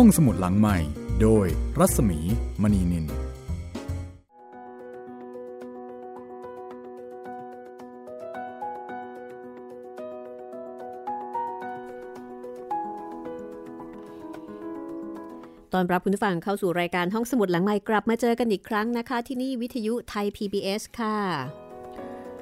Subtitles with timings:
[0.00, 0.78] ห้องสมุดหลังใหม่
[1.22, 1.46] โดย
[1.78, 2.18] รัศมี
[2.62, 3.10] มณีนิน ตอ
[15.82, 21.16] นรับคุณผู้ฟังเข้าสู่รายการห้องสมุดหลังใหม่กลับมาเจอกันอีกครั้งนะคะ ที่นี่วิทยุไทย PBS ค่ะ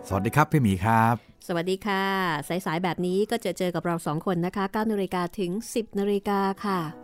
[0.08, 1.14] สวัสดีครับพี่หมีครับ
[1.46, 2.04] สวัสดีค่ะ
[2.48, 6.80] สายๆ แบบนี้ก็จะเจอกับเราสองคนนะคะ9นาฬิกาถึง 10นาฬิกาค่ะ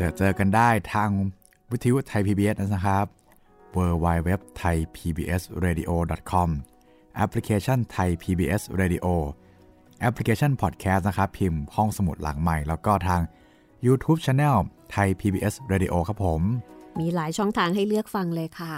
[0.00, 1.10] จอเจอกันได้ทาง
[1.70, 3.06] วิทยุไทย PBS นะครับ
[3.76, 5.90] w w w t h a i PBS Radio
[6.30, 6.48] com
[7.16, 9.06] แอปพลิเคชันไทย PBS Radio
[10.00, 13.20] แอปพลิเคชัน Podcast นะครับ พิมพ์ห้องสมุดหลังใหม่ แล้วก็ทาง
[13.86, 14.56] YouTube Channel
[14.92, 16.42] ไทย PBS Radio ครับผม
[17.00, 18.74] มีหลายช่องทางให้เลือกฟังเลยค่ะ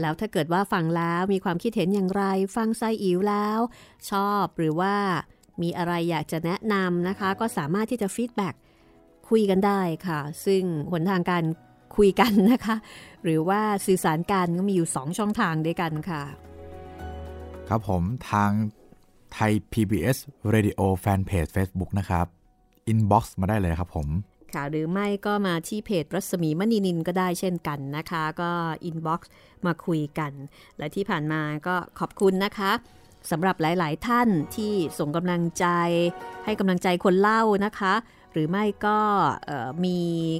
[0.00, 2.24] แล้วถ้าเกิดว่าฟังแล้วมีความคิดเห็นอย่างไร
[2.56, 3.58] ฟังไซอิ๋วแล้ว
[4.10, 4.94] ชอบหรือว่า
[5.62, 8.54] มีอะไรอยากจะแนะนำนะคะ ก็สามารถที่จะ feedback
[9.30, 10.62] คุยกันได้ค่ะ ซึ่ง
[10.92, 11.44] หนทางการ
[11.96, 12.76] คุยกันนะคะ
[13.24, 16.22] หรือว่าสื่อสารกันก็มีอยู่ 2 ช่องทางด้วยกันค่ะ
[17.68, 18.50] ครับผมทาง
[19.32, 20.18] ไทย PBS
[20.54, 22.26] Radio Fanpage Facebook นะครับ
[22.92, 24.08] Inbox มาได้เลยครับผม
[24.54, 28.50] ค่ะหรือไม่ก็มาที่เพจรัศมีมณีนิลก็ได้เช่นกันนะคะ ก็
[28.84, 29.30] inbox
[29.66, 30.32] มาคุยกัน
[30.78, 32.72] และที่ผ่านมาก็ขอบคุณนะคะ
[33.30, 35.66] สำหรับหลาย ๆ ท่านที่ส่งกำลังใจ
[36.44, 37.94] ให้กำลังใจคนเล่านะคะ
[38.32, 38.98] หรือไม่ก็
[39.84, 39.98] มี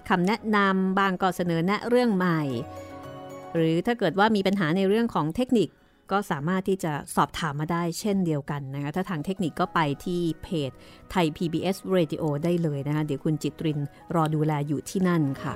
[0.08, 2.40] คำแนะนำบางก็เสนอแนะเรื่องใหม่
[3.54, 5.68] หรือถ้าเกิดว่ามีปัญหาในเรื่องของเทคนิค
[6.12, 10.70] ก็สามารถที่จะสอบถามมาได้เช่นเดียวกันนะคะ ถ้าทางเทคนิคก็ไปที่เพจ
[11.10, 13.78] ไทย PBS Radio ได้เลยนะคะ เดี๋ยวคุณจิตริน
[14.14, 15.54] รอดูแลอยู่ที่นั่นค่ะ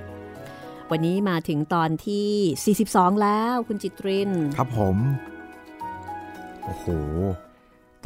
[0.91, 4.97] วันนี้มาถึงตอนที่ 42 แล้วคุณจิตริน ครับผม
[6.65, 6.87] โอ้โห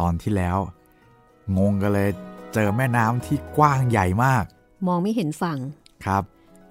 [0.00, 0.58] ตอนที่แล้ว
[1.58, 2.10] งงกันเลย
[2.54, 4.44] เจอแม่น้ำที่กว้างใหญ่มาก
[4.86, 5.58] มองไม่เห็นฝั่ง
[6.04, 6.22] ครับ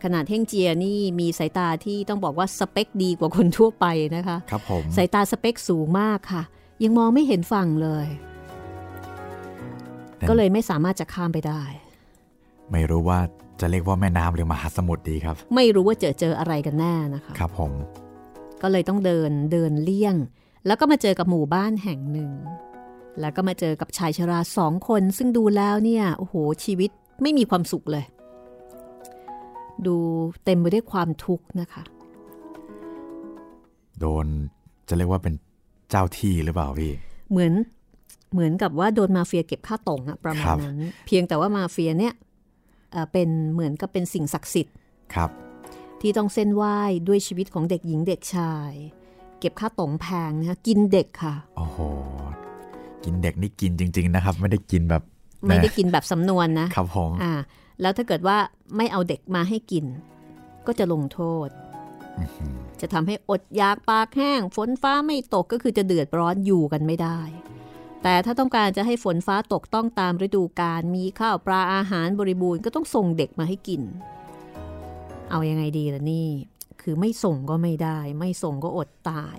[0.03, 6.43] ขนาดเท่งเจียนี่มีสายตาที่ต้องบอกว่าสเปคดีกว่าคนทั่วไปนะคะ ครับผมสายตาสเปคสูงมากค่ะ
[6.83, 8.07] ยังมองไม่เห็นฝั่งเลย
[10.17, 11.61] แต่ก็เลยไม่สามารถจะข้ามไปได้
[12.71, 13.19] ไม่รู้ว่า
[13.59, 17.71] จะเรียกว่าแม่น้ำหรือมหาสมุทรดีครับ ไม่รู้ว่าเจอเจออะไรกันแน่นะคะ ครับผม
[18.61, 20.15] ก็เลยต้องเดินเดินเลี่ยง
[20.65, 22.31] แล้วก็มาเจอกับหมู่บ้านแห่งหนึ่ง
[23.21, 26.35] แล้วก็มาเจอกับชายชราสองคน ซึ่งดูแล้วเนี่ยโอ้โห
[26.65, 26.89] ชีวิต
[27.21, 28.05] ไม่มีความสุขเลย
[29.85, 29.95] ดู
[30.43, 31.83] เต็มไปด้วยความทุกข์นะคะ
[33.99, 34.25] โดน
[34.87, 35.33] จะเรียกว่าเป็น
[35.89, 36.91] เจ้าที่หรือเปล่าพี่
[37.31, 37.53] เหมือน
[38.33, 42.13] เหมือนกับว่าโดนมาเฟียเก็บค่าตงอะประมาครัณบนั้น เพียงแต่ว่ามาเฟียเนี่ย
[42.91, 44.75] เอ่อเป็นเหมือนกับเป็นสิ่งศักดิ์สิทธิ์
[45.13, 45.29] ครับ
[46.01, 48.71] ที่ต้องเส้นไหว้ด้วยชีวิตของเด็กหญิงเด็กชาย
[49.39, 51.77] เก็บค่าตงแพงนะคะกินเด็กค่ะ โอ้โห
[53.07, 55.03] กินเด็กนี่กินจริง ๆ นะครับ ไม่ได้กินแบบ
[55.47, 57.33] ไม่ได้กินแบบสำนวนนะครับผมอ่า
[57.81, 58.37] แล้วถ้าเกิดว่า
[58.77, 59.85] ไม่เอาเด็กมาให้กิน
[60.67, 61.49] ก็จะลงโทษ
[62.81, 67.19] จะทำให้อดอยากปากแห้ง ฝนฟ้าไม่ตกก็คือจะเดือดร้อนอยู่กันไม่ได้
[68.03, 73.81] แต่ถ้าต้องการจะให้ฝนฟ้าตกต้องตามฤดูกาลมีข้าวปลาอาหารบริบูรณ์ก็ต้องส่งเด็กมาให้กิน
[75.29, 76.29] เอายังไงดีล่ะนี่
[76.81, 79.37] คือไม่ส่งก็ไม่ได้ ไม่ส่งก็อดตาย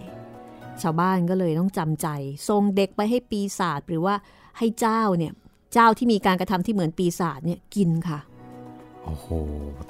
[0.83, 2.09] ชาวบ้านก็เลยต้องจำใจ
[2.49, 4.15] ส่งเด็กไปให้ปีศาจหรือว่า
[4.59, 5.33] ให้เจ้าเนี่ย
[5.73, 8.19] เจ้าที่มีการกระทำที่เหมือนปีศาจเนี่ยกินค่ะ
[9.05, 9.27] โอ้โห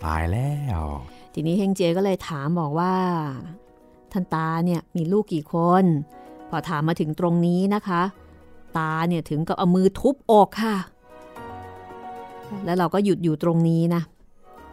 [0.05, 0.83] ตายแล้ว
[1.35, 2.95] ทีนี้เฮงเจยก็เลยถามบอกว่า
[4.13, 5.85] ท่านตาเนี่ยมีลูกกี่คน
[6.51, 8.03] พอถามมาถึงตรงนี้นะคะ
[8.79, 10.77] ตาเนี่ยถึงกับเอามือทุบอกค่ะ
[12.65, 14.03] แล้วเราก็หยุดอยู่ตรงนี้นะ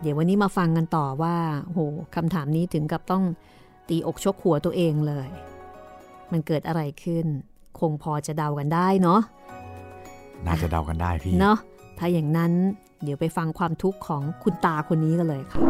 [0.02, 1.80] เดี๋ยววันนี้มาฟังกันต่อว่าโห
[2.16, 3.24] คำถามนี้ถึงกับต้อง
[3.90, 5.28] ตีอกชกหัวตัวเองเลย
[6.32, 7.26] มันเกิดอะไรขึ้น
[7.80, 9.22] คงพอจะเดากันได้เนาะ
[10.46, 11.58] น่าจะเดากันได้พี่เนาะ
[11.98, 12.52] ถ้าอย่างนั้น
[13.04, 15.62] เดี๋ยวไปฟังความทุกข์ของคุณตาคนนี้กันเลยค่ะ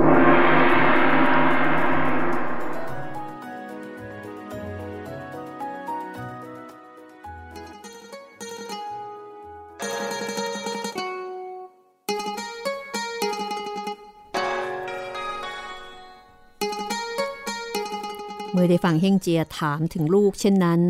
[18.75, 20.81] ได้ฟังเฮงเจียถามถึงลูกเช่นนั้น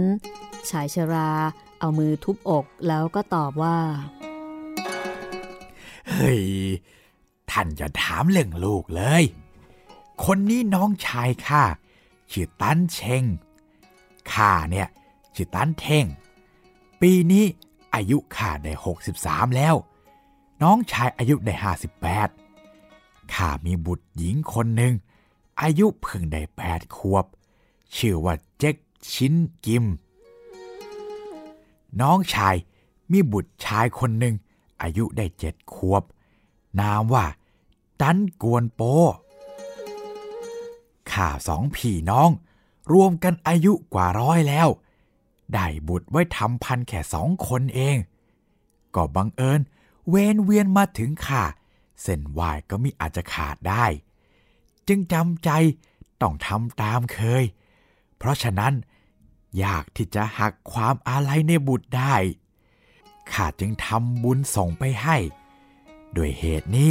[0.69, 1.31] ชายชรา
[1.79, 3.77] เอามือทุบอกแล้วก็ตอบว่า
[6.09, 6.43] เฮ้ย
[7.51, 9.23] ท่านจะถามเรื่องลูกเลย
[10.23, 11.63] คนนี้น้องชายข้า
[12.31, 13.23] ชื่อตันเชง
[14.31, 14.87] ข้าเนี่ย
[15.35, 16.05] ชื่อตันเทง
[17.01, 17.45] ปีนี้
[17.95, 18.73] อายุข้าได้
[19.15, 19.75] 63 แล้ว
[20.63, 21.53] น้องชายอายุได้
[22.43, 24.93] 58ข้ามีบุตรหญิงคนหนึ่ง
[25.61, 27.25] อายุเพิ่งได้8ขวบ
[27.95, 28.75] ชื่อว่าเจ็ก
[29.11, 29.35] ชิน
[29.65, 29.85] กิม
[32.01, 32.55] น้องชาย
[33.11, 34.35] มีบุตรชายคนหนึ่ง
[34.81, 36.03] อายุได้เจ็ดขวบ
[36.79, 37.25] นามว่า
[38.01, 38.81] ดันกวนโป
[41.11, 42.29] ข้าสองพี่น้อง
[42.93, 44.67] รวมกันอายุกว่าร้อยแล้ว
[45.53, 47.97] ได้บุตรไว้ทำพันแค่สองคนเอง
[48.95, 49.61] ก็บังเอิญ
[50.09, 51.43] เวนเวียนมาถึงข้า
[52.01, 53.85] เส้นวายก็มิอาจจะขาดได้
[54.87, 55.49] จึงจำใจ
[56.21, 57.43] ต้องทำตามเคย
[58.25, 58.73] ราะฉะนั้น
[59.63, 62.15] ยากที่จะหักความอาลัยในบุตรได้
[63.31, 65.17] ข้าจึงทำบุญส่งไปให้
[66.15, 66.89] ด้วยเหตุนี้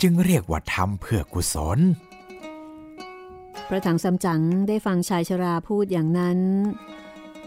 [0.00, 1.78] จึงเรียกว่าทำเพื่อกุศล
[3.68, 6.38] พระถังซัมจั๋งได้ฟังชายชราพูดอย่างนั้น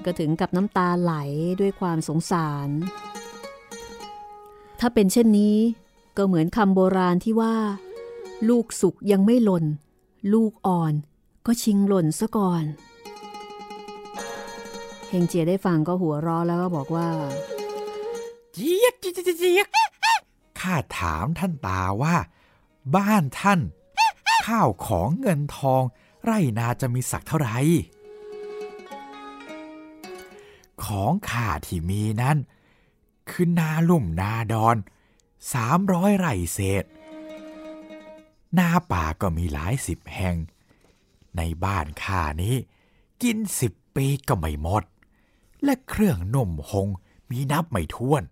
[0.05, 1.13] ก็ถึงกับน้ำตาไหล
[1.59, 2.69] ด้วยความสงสาร
[4.79, 5.57] ถ้าเป็นเช่นนี้
[6.17, 7.55] ก็เหมือนคำโบราณที่ว่า
[8.49, 9.65] ลูกสุกยังไม่หล่น
[10.33, 10.93] ลูกอ่อน
[11.45, 12.63] ก็ชิงหล่นซะก่อน
[15.09, 17.07] เฮงเจียได้ฟังก็หัวเร้อแล้วก็บอกว่า
[18.53, 19.67] เจี๊ยกเจี๊ยกเจี๊ยก
[20.59, 22.15] ข้าถามท่านตาว่า
[22.95, 23.59] บ้านท่าน
[24.47, 25.83] ข้าวของเงินทอง
[26.23, 27.57] ไรนาจะมีสักเท่าไหร่
[30.85, 32.37] ของข้าที่มีนั้น
[33.29, 34.77] คือนาลุ่มนาดอน
[35.53, 36.85] สามร้อยไร่เศษ
[38.57, 40.35] นาป่าก็มีหลายสิบแห่ง
[41.37, 42.55] ในบ้านข้านี้
[43.21, 44.83] กินสิบปีก็ไม่หมด
[45.67, 46.87] และเครื่องนุ่มหง
[47.29, 48.23] มีนับไม่ถ้วน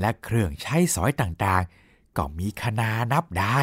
[0.00, 3.60] และเครื่องใช้สอยต่างๆ ก็มีคนานับได้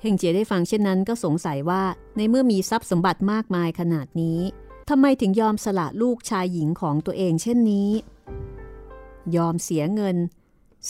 [0.00, 1.82] เฮงเจียได้ฟังเช่นนั้นก็สงสัยว่า
[2.16, 4.40] ในเมื่อมีทรัพย์สมบัติมากมายขนาดนี้
[4.88, 7.90] ทำไมถึงยอมสละลูกชายหญิงของตัวเองเช่นนี้
[9.36, 10.16] ยอมเสียเงิน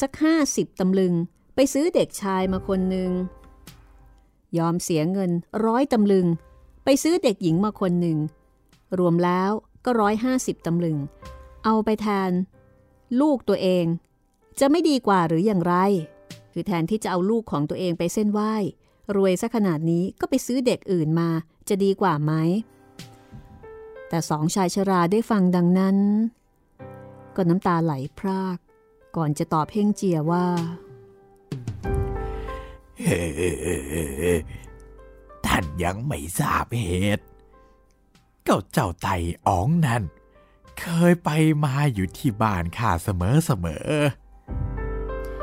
[0.00, 1.14] สักห้าสิบตำลึง
[1.54, 3.10] ไปซื้อเด็กชายมาคนหนึ่ง
[4.58, 5.30] ยอมเสียเงิน
[5.64, 6.26] ร้อยตำลึง
[6.84, 8.18] ไปซื้อเด็กหญิงมาคนหนึ่ง
[8.98, 9.52] รวมแล้ว
[9.84, 10.98] ก็ร้อยห้าสิบตำลึง
[11.64, 12.30] เอาไปแทน
[13.20, 13.84] ลูกตัวเอง
[14.60, 15.74] จะไม่ดีกว่าหรืออย่างไร
[16.52, 18.54] คือแทนที่จะเอาลูกของตัวเองไปเส้นไหว้
[19.16, 21.28] รวยซะขนาดนี้ก็ไปซื้อเด็กอื่นมา
[21.68, 22.32] จะดีกว่าไหม
[24.08, 25.96] แต่สองชายชราได้ฟังดังนั้น
[27.36, 28.58] ก็น้ำตาไหลพราก
[29.16, 30.46] ก่อนจะตอบเพ่งเจียว่า
[33.00, 33.20] เฮ้
[35.46, 36.84] ท่านยังไม่ทราบเห
[37.18, 37.24] ตุ
[38.50, 39.16] ก็เจ้าไต่
[39.46, 40.02] อ๋องนั่น
[40.80, 41.30] เคยไป
[41.64, 43.88] มาอยู่ที่บ้านข้าเสมอเสมอ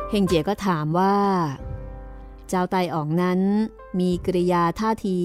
[0.10, 1.16] เฮงเจียก็ถามว่า
[2.48, 3.40] เจ้าไตอ๋องนั้น
[4.00, 5.18] มีกริยาท่าที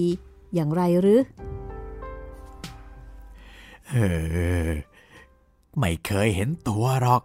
[0.53, 1.21] อย่างไรหรือ
[3.89, 3.95] เอ
[4.67, 4.69] อ
[5.79, 7.21] ไม่เคยเห็นตัวหรอก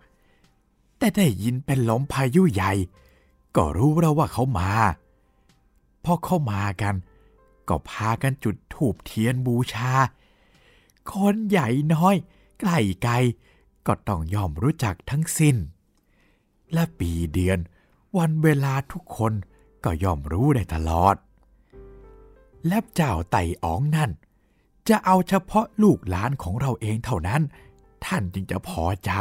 [0.99, 2.73] แต่ได้ยินเป็นลมพายุใหญ่
[3.57, 4.71] ก็รู้แล้วว่าเขามา
[6.05, 6.95] พอเข้ามากัน
[7.69, 9.93] ก็พากันจุดธูปเทียนบูชา
[11.15, 12.17] คนใหญ่น้อย
[12.61, 13.13] ใกล้ไกล
[13.87, 15.57] ก็ต้องยอมรู้จักทั้งสิ้น
[16.73, 17.59] และปีเดือน
[18.19, 19.33] วันเวลาทุกคน
[19.85, 21.17] ก็ย่อมรู้ได้ตลอด
[22.69, 24.11] และเจ้าไต่อ๋องนั่น
[24.89, 27.43] จะเอาเฉพาะลูกหลานของเราเองเท่านั้น
[28.07, 29.13] ท่านจึงจะพอใจ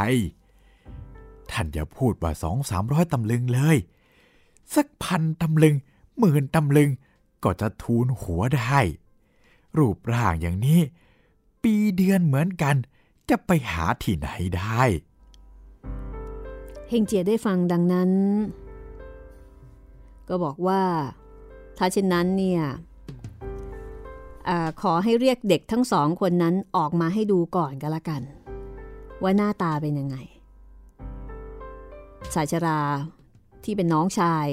[1.50, 3.76] ท่านอย่าพูดว่าสองสามร้อยตำลึงเลย
[4.74, 5.74] สักพันตำลึง
[6.18, 6.90] หมื่นตำลึง
[7.44, 8.80] ก็จะทูลหัวได้
[9.76, 10.80] รูปร่างอย่างนี้
[11.62, 12.76] ปีเดือนเหมือนกัน
[13.30, 14.82] จะไปหาที่ไหนได้
[16.88, 18.10] เฮงเจียได้ฟังดังนั้น
[20.28, 20.82] ก็บอกว่า
[21.78, 22.62] ถ้าเช่นนั้นเนี่ย
[24.48, 24.50] อ
[24.82, 28.22] ขอให้เรียกเด็กทั้งสองคนนั้นออกมาให้ดูก่อนก็แล้วกัน
[29.22, 30.16] ว่าหน้าตาเป็นยังไง
[32.34, 32.80] ชายชรา
[33.64, 34.46] ที่เป็นน้องชาย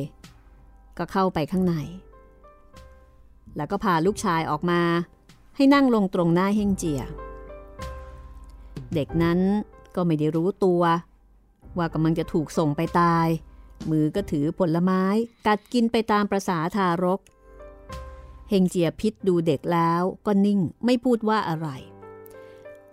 [0.98, 1.75] ก็เข้าไปข้างใน
[3.58, 4.82] แล้วก็พาลูกชายออกมา
[5.56, 7.02] ให้นั่งลงตรงหน้าเฮงเจีย
[8.94, 9.40] เด็กนั้น
[9.96, 10.82] ก็ไม่ได้รู้ตัว
[11.78, 13.28] ว่ากำลังจะถูกส่งไปตาย
[13.90, 15.04] มือก็ถือผลไม้
[15.48, 17.20] กัดกินไปตามประษาทารก
[18.50, 21.68] เฮงเจียพิษดูเด็กแล้วก็นิ่งไม่พูดว่าอะไร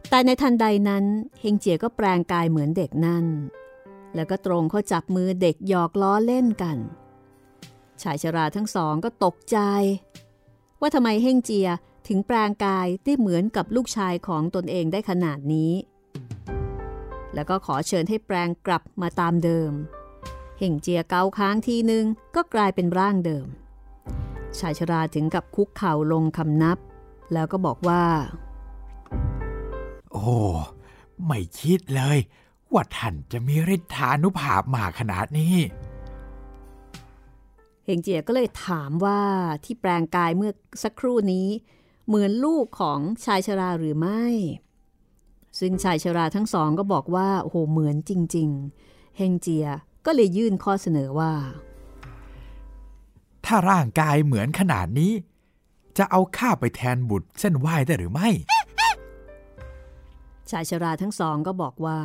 [0.09, 1.05] แต่ในทันใดนั้น
[1.41, 3.27] เฮงเจียก็แปลงกายเหมือนเด็กนั่น
[4.15, 6.77] แล้วก็ตรงเข้าจับมือเด็กหยอกล้อเล่นกัน
[8.03, 9.59] ชายชราทั้งสองก็ตกใจ
[10.81, 11.69] ว่าทำไมเฮงเจีย
[12.09, 15.73] ถึงแปลงกายได้เหมือนกับลูกชายของตนเองได้ขนาดนี้
[17.35, 19.73] แล้วก็ขอเชิญให้แปลงกลับมาตามเดิม
[20.59, 22.05] เฮงเจียเกาค้างทีนึง
[22.35, 23.47] ก็กลายเป็นร่างเดิม
[24.59, 26.79] ชายชราถึงกับคุกเข่าลงคำนับ
[27.33, 28.05] แล้วก็บอกว่า
[30.13, 30.37] โอ้
[31.27, 32.19] ไม่คิดเลย
[32.73, 35.57] ว่าท่านจะมีฤทธานุภาพมากขนาดนี้
[37.85, 39.21] เฮงเจียก็เลยถามว่า
[39.65, 41.49] ที่แปลงกายเมื่อสักครู่นี้
[42.07, 44.25] เหมือนลูกของชายชราหรือไม่
[45.59, 48.49] ซึ่งชายชราทั้งสองก็บอกว่าโอ้โหเหมือนจริง
[48.83, 49.67] ๆ เฮงเจีย
[50.07, 51.33] ก็เลยยื่นข้อเสนอว่า
[53.45, 55.13] ถ้าร่างกายเหมือนขนาดนี้
[55.99, 58.29] จะเอาข้าไปแทนบุตรเส้นไหว้ได้หรือไม่
[60.51, 62.01] ชายชราทั้งสองก็บอกว่า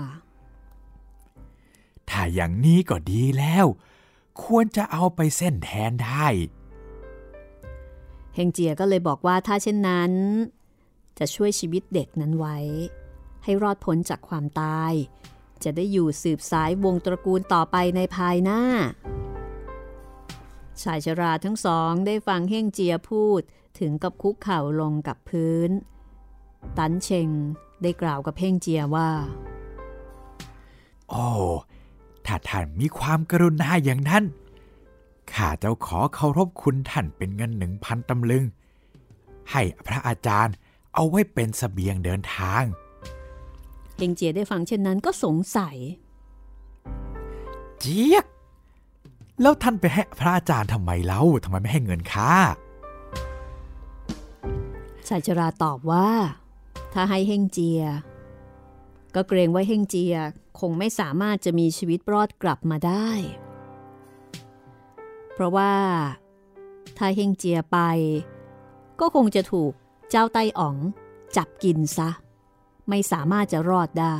[2.09, 3.65] ถ้าอย่างนี้ก็ดีแล้ว
[4.43, 6.27] ควรจะเอาไปเส้นแทนได้
[8.37, 10.11] เฮงเจียก็เลยบอกว่าถ้าเช่นนั้น
[11.19, 12.57] จะช่วยชีวิตเด็กนั้นไว้
[13.43, 14.93] ให้รอดพ้นจากความตาย
[15.63, 18.61] จะได้อยู่สืบสายวงตระกูลต่อไปในภายหน้า
[20.81, 23.41] ชายชราทั้งสองได้ฟังเฮงเจียพูด
[23.79, 25.69] ถึงกับคุกเข่าลงกับพื้น
[26.77, 27.29] ตันเชง
[27.81, 29.09] ได้กล่าวกับเฮงเจียว่า
[31.09, 31.27] โอ้
[32.25, 34.23] ถ้าท่านมีความกรุณาอย่างนั้น
[35.33, 38.43] ข้าจะขอเคารพคุณท่านเป็นเงินหนึ่งพันตำลึง
[39.51, 40.55] ให้พระอาจารย์
[40.93, 42.63] เอาไว้เป็นสเสบียงเดินทาง
[43.97, 45.77] เฮงเจียได้ฟังเช่นนั้นก็สงสัย
[47.79, 48.25] เจี๊ยก
[49.41, 52.33] แล้วท่านไปให้พระอาจารย์ทำไมเล่าทำไมไม่ให้เงินข้า
[55.07, 56.09] ชายชราตอบว่า
[56.93, 57.81] ถ้าให้เฮงเจีย
[59.15, 60.15] ก็เกรงว่าเฮงเจีย
[60.59, 63.09] คงไม่สามารถจะมีชีวิตรอดกลับมาได้
[65.37, 65.73] เพราะว่า
[66.97, 67.77] ถ้าเฮงเจียไป
[68.99, 69.71] ก็คงจะถูก
[70.09, 70.77] เจ้าไต้อ๋อง
[71.35, 72.09] จับกินซะ
[72.89, 74.17] ไม่สามารถจะรอดได้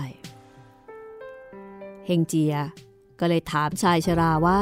[2.06, 2.56] เฮงเจีย
[3.20, 4.62] ก็เลยถามชายชราว่า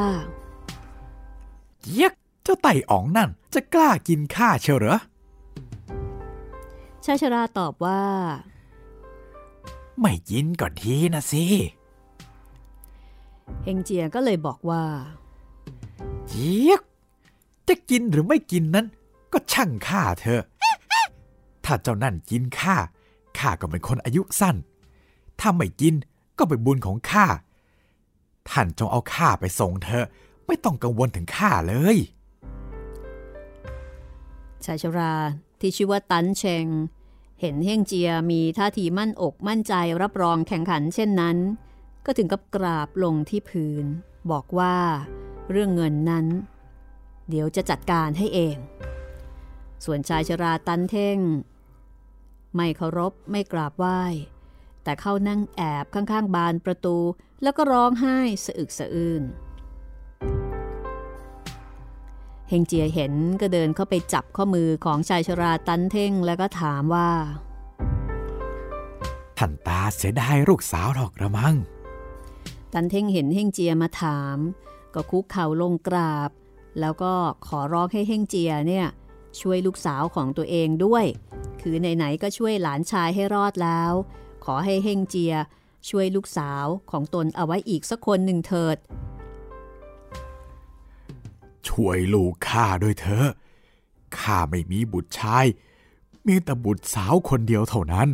[1.82, 4.98] เจี๊ยกเจ้าไต่อ๋องนั่นจะกล้ากินข้าเชียวเหรอ
[7.04, 8.02] ชายชราตอบว่า
[10.00, 11.44] ไม่กินก่อนทีนะสิ
[13.64, 14.84] เฮงเจียก็เลยบอกว่า
[16.28, 16.82] เจี๊ยก
[17.68, 18.86] จะกินหรือไม่กินนั้น
[19.32, 20.42] ก็ช่างข้าเถอ
[21.64, 22.76] ถ้าเจ้านั่นกินข้า
[23.38, 24.56] ข้าก็เป็นคนอายุสั้น
[25.40, 25.94] ถ้าไม่กิน
[26.38, 27.26] ก็เป็นบุญของข้า
[28.50, 30.04] ท่านจงเอาข้าไปส่งเถอ
[30.46, 31.96] ไม่ต้องกังวลถึงข้าเลย
[34.64, 35.14] ชายชรา
[35.60, 36.66] ที่ชื่อว่าตันเชง
[37.40, 41.36] เห็นเฮงเจียมีท่าทีมั่นอกมั่นใจรับรองแข่งขันเช่นนั้น
[42.06, 43.84] ก็ถึงกับกราบลงที่พื้น
[44.30, 44.76] บอกว่า
[45.50, 46.26] เรื่องเงินนั้น
[47.28, 48.56] เดี๋ยวจะจัดการให้เอง
[49.84, 51.18] ส่วนชายชราตันเท่ง
[52.54, 54.02] ไม่เคารพไม่กราบไหว้
[54.82, 56.98] แต่เข้านั่งแอบข้างๆ บานประตู
[57.42, 59.22] แล้วก็ร้องไห้สะอึกสะอื้น
[62.48, 67.10] เฮงเจียเห็นก็เดินเข้าไปจับข้อมือของชายชราตันเท่งแล้วก็ถามว่า
[69.38, 71.54] ท่านตาเสียดายลูกสาวหรอกระมัง
[72.72, 74.38] ตันเท่งเห็นเฮงเจียมาถาม
[74.96, 76.30] ก็คุกเข่าลงกราบ
[76.80, 77.12] แล้วก็
[77.46, 78.86] ขอร้องให้เฮงเจียเนี่ย
[79.40, 81.04] ช่วยลูกสาวของตัวเองด้วย
[81.60, 83.92] คือไหนๆก็ช่วยหลานชายให้รอดแล้ว
[84.44, 85.34] ขอให้เฮงเจีย
[85.88, 88.76] ช่วยลูกสาวของตนเอาไว้อีกสักคนหนึ่งเถิด
[91.68, 93.28] ช่วยลูกข้าด้วยเถอะ
[94.18, 95.46] ข้าไม่มีบุตรชาย
[96.26, 98.08] มีแต่บุตรสาวคนเดียวเท่านั้น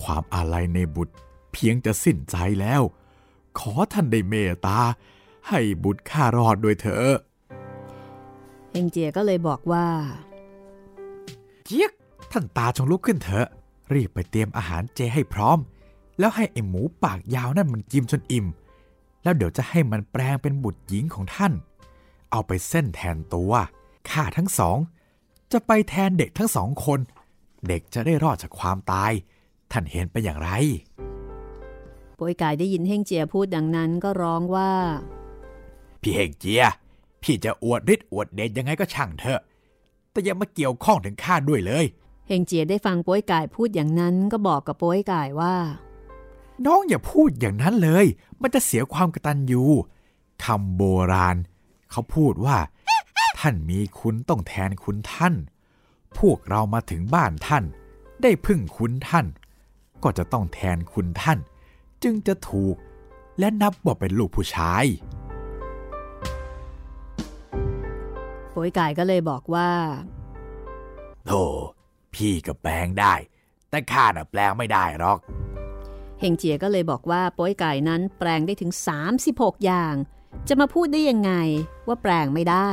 [0.00, 1.14] ความอาลัยในบุตร
[1.52, 2.82] เพียงจะสิ้นใจแล้ว
[3.58, 4.80] ขอท่านได้เมตตา
[5.48, 7.16] ให้บุตรข้ารอดด้วยเถอะ
[8.70, 9.86] เฮงเจียก็เลยบอกว่า
[11.64, 11.92] เจี๊ยก
[12.32, 13.46] ท่านตาจงลุกขึ้นเถอะ
[13.92, 15.58] รีบไปเตรียมอาหารเจให้พร้อม
[16.18, 18.46] แล้วให้ไอ้หมูปากยาวนั่นมันกินจนอิ่ม
[19.22, 21.52] แล้วเดี๋ยวจะให้มันแปลงเป็นบุตรหญิงของท่าน
[22.30, 23.52] เอาไปเส้นแทนตัว
[24.10, 24.78] ข้าทั้งสอง
[25.52, 27.00] จะไปแทนเด็กทั้งสองคน
[27.68, 29.12] เด็กจะได้รอดจากความตาย
[29.72, 30.50] ท่านเห็นไปนอย่างไร
[32.16, 34.72] โปยกายได้ยินเฮงเจียพูดดังนั้นก็ร้องว่า
[36.00, 36.64] พี่เฮงเจีย
[37.22, 39.40] พี่จะอวดฤทธิ์อวดเดชยังไงก็ช่างเถอะ
[40.10, 41.84] แต่อย่ามาเกี่ยวข้องถึงข้าด้วยเลย
[42.26, 45.54] เฮงเจียได้ฟังโป้ยกายพูดอย่างนั้นก็บอกกับโป้ยกายว่า
[46.66, 48.06] น้องอย่าพูดอย่างนั้นเลย
[48.40, 49.62] มันจะเสียความกตัญญู
[50.44, 51.36] คำโบราณ
[51.90, 52.58] เขาพูดว่า
[53.38, 55.34] ท่านมีคุณต้องแทนคุณท่าน
[56.18, 57.64] พวกเรามาถึงบ้านท่าน
[58.22, 59.26] ได้พึ่งคุณท่าน
[60.02, 61.38] ก็จะต้องแทนคุณท่าน
[62.02, 62.76] จึงจะถูก
[63.38, 64.84] และนับว่าเป็นลูกผู้ชาย
[68.58, 69.70] โป้ยกายก็เลยบอกว่า
[71.26, 71.42] โธ่
[72.14, 73.14] พี่ก็แปลงได้
[73.70, 75.18] แต่ข้าน่ะแปลงไม่ได้หรอก
[76.20, 78.72] เฮงเจียก็เลยบอกว่าโป้ยไก่นั้นแปลงได้ถึง
[79.18, 79.94] 36 อย่าง
[80.48, 81.32] จะมาพูดได้ยังไง
[81.88, 82.70] ว่าแปลงไม่ได้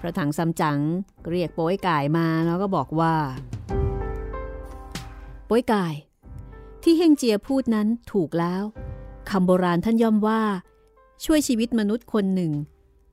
[0.00, 0.80] พระถังซัมจั๋ง
[1.30, 3.14] เรียกโป้ยไก่มาแล้วก็บอกว่า
[5.46, 5.86] โป้ยไก่
[6.82, 8.62] ที่เฮงเจียพูดนั้นถูกแล้ว
[9.30, 10.42] คำโบราณท่านย่อมว่า
[11.24, 12.52] ช่วยชีวิตมนุษย์คนหนึ่ง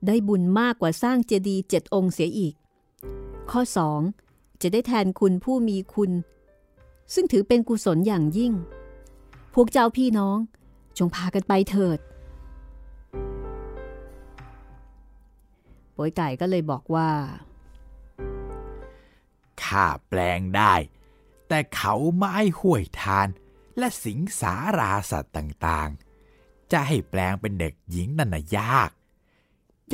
[0.06, 2.54] ได้บุญมากกว่าสร้างเจดีย์เจ็ดองค์เสียอีก
[3.50, 3.62] ข้อ
[4.10, 6.10] 2 จะได้แทนคุณผู้มีคุณ
[7.14, 8.52] ซึ่งถือเป็นกุศลอย่างยิ่ง
[9.54, 10.38] พวกเจ้าพี่น้อง
[10.98, 11.98] จงพากันไปเถิด
[15.96, 17.10] ป้ยไก่ก็เลยบอกว่า
[19.62, 20.74] ข้าแปลงได้
[21.48, 23.28] แต่เขาไม้ห่วยทาน
[23.78, 28.90] และสิงสาราสัตว์ต่างๆ จะให้แปลงเป็นเด็กหญิงนั่นน่ะยาก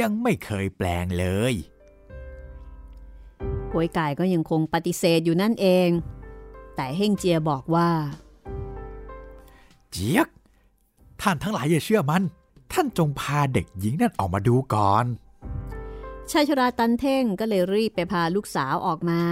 [0.01, 1.55] ยังไม่เคยแปลงเลย
[3.69, 5.89] โป้ยไก่ก็ยังคงปฏิเสธอยู่นั่นเอง
[6.77, 7.91] แต่เฮงเจียบอกว่า
[9.91, 10.29] เจี๊ยก
[11.21, 12.23] ท่านทั้งหลายอย่าเชื่อมัน
[12.73, 15.05] ท่านจงพาเด็กหญิงนั่นออกมาดูก่อน
[16.31, 19.23] ชายชราตันเท่งก็เลยรีบไปพาลูกสาวออกมา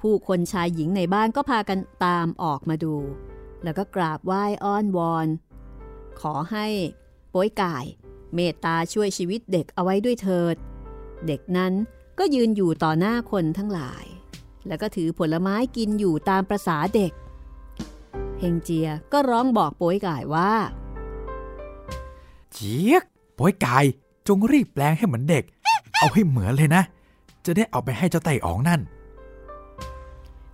[0.00, 2.94] ผู้คนชายหญิงในบ้านก็พากันตามออกมาดู
[3.64, 5.26] แล้วก็กราบไหว้อ้อนวอน
[6.20, 6.66] ขอให้
[7.30, 7.84] โป้ยก่าย
[8.34, 10.56] เมตตาช่วยชีวิตเด็กเอาไว้ด้วยเถิด
[11.26, 11.72] เด็กนั้น
[12.18, 14.04] ก็ยืนอยู่ต่อหน้าคนทั้งหลาย
[14.66, 17.12] แล้วก็ถือผลไม้กินอยู่ตามประษาเด็ก
[18.38, 20.52] เฮงเจียก็ร้องบอกโป้ยก่ายว่า
[22.52, 23.04] เจี๊ยก
[23.38, 23.84] ป่วยกาย
[24.28, 25.44] จงรีบแปลงให้เหมือนเด็ก
[25.98, 26.82] เอาให้เหมือนเลยนะ
[27.44, 28.80] จะได้เอาไปให้เจ้าไต่อ๋องนั่น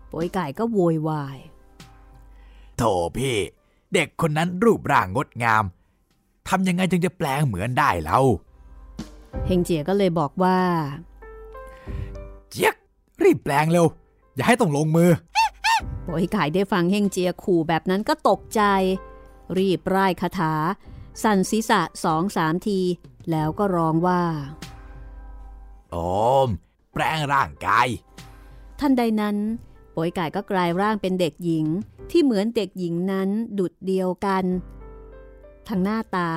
[0.08, 1.38] โป้ยก่ายก็โวยวาย
[2.76, 2.82] โถ
[3.16, 3.36] พี่
[3.94, 5.64] เด็กคนนั้นรูปร่างงดงาม
[6.48, 8.18] ทำยังไงจึงจะแปลงเหมือนได้เรา
[9.46, 10.58] เฮงเจียก็เลยบอกว่า
[12.50, 12.74] เจี๊ยก
[13.24, 13.86] รีบแปลงเร็ว
[14.34, 15.10] อย่าให้ต้องลงมือ
[16.04, 18.62] โป้ยก่ายได้ฟังเฮงเจียขู่แบบนั้นก็ตกใจ
[19.58, 20.54] รีบร่ายคาถา
[21.22, 22.80] สั่นศีรษะสองสามที
[23.30, 24.22] แล้วก็ร้องว่า
[25.90, 25.96] โอ
[26.46, 26.48] ม
[26.92, 27.88] แปลงร่างกาย
[28.80, 29.36] ทันใดนั้น
[29.92, 31.66] โป้ยก่ายก็กลายร่างเป็นเด็กหญิง
[32.10, 34.44] ที่เหมือนเด็กหญิงนั้นดุดเดียวกัน
[35.68, 36.30] ทั้งหน้าตา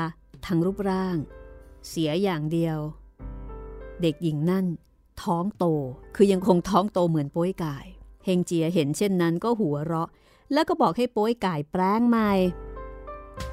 [0.45, 1.17] ทั้งรูปร่าง
[1.87, 2.79] เสียอย่างเดียว
[4.01, 4.65] เด็กหญิงนั่น
[5.23, 5.65] ท้องโต
[6.15, 7.85] คือยังคงท้องโตเหมือนโป้ยก่าย
[8.25, 10.09] เฮงเจียเห็นเช่นนั้นก็หัวเราะ
[10.53, 12.31] แล้วก็บอกให้โป้ยก่ายแปลงใหม่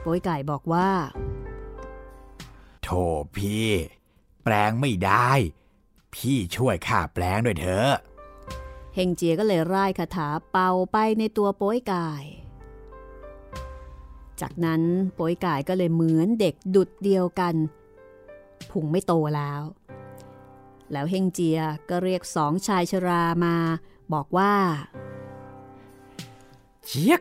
[0.03, 0.91] โป้ยก่ายบอกว่า
[2.83, 2.89] โถ
[3.37, 3.69] พี่
[4.45, 5.31] แปลงไม่ได้
[6.15, 7.93] พี่ช่วยข้าแปลงด้วยเถอะ
[8.95, 12.25] เฮงเจียก็เลยร่ายคาถาเป่าไปในตัวโป้ยกาย
[14.41, 14.83] จากนั้น
[15.15, 17.55] โป้ยกายก็เลยเหมือนเด็กดุดเดียวกัน
[18.71, 19.61] พุงไม่โตแล้ว
[20.93, 23.57] แล้วเฮงเจียก็เรียกสองชายชรามา
[24.13, 24.55] บอกว่า
[26.85, 27.21] เจี๊ยก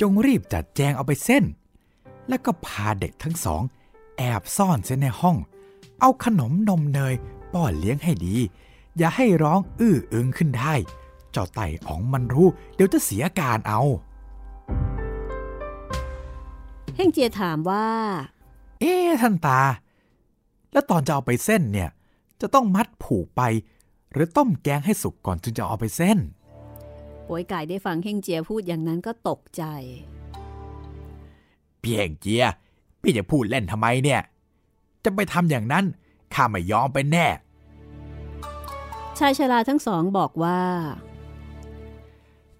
[0.00, 1.44] จงรีบจัดแจงเอาไปเส้น
[2.28, 3.62] แล้วก็พาเด็กทั้งสอง
[4.16, 5.36] แอบซ่อนเส้นในห้อง
[6.00, 7.14] เอาขนมนมเนย
[7.52, 8.36] ป้อนเลี้ยงให้ดี
[8.98, 10.74] อย่าให้ร้องอื้ออึงขึ้นได้
[11.32, 13.82] เจ้าไต่อ๋องมันรู้ เดี๋ยวจะเสียการเอา
[16.96, 17.86] เฮงเจียถามว่า
[18.80, 19.60] เอ๊ะท่านตา
[20.72, 21.90] แล้วตอนจะเอาไปเส้นเนี่ย
[22.40, 23.42] จะต้องมัดผูกไป
[24.12, 26.18] หรือต้มแกงให้สุกก่อนจึงจะเอาไปเส้น
[27.24, 29.62] โป้ยกายได้ฟังเฮงเจียพูดอย่างนั้นก็ตกใจ
[31.82, 32.44] พี่เฮงเจีย
[33.02, 34.20] พี่จะพูดเล่นทำไมเนี่ย
[35.04, 35.84] จะไปทำอย่างนั้น
[36.34, 37.26] ข้าไม่ยอมไปแน่
[39.18, 40.60] ชายชราทั้งสองบอกว่า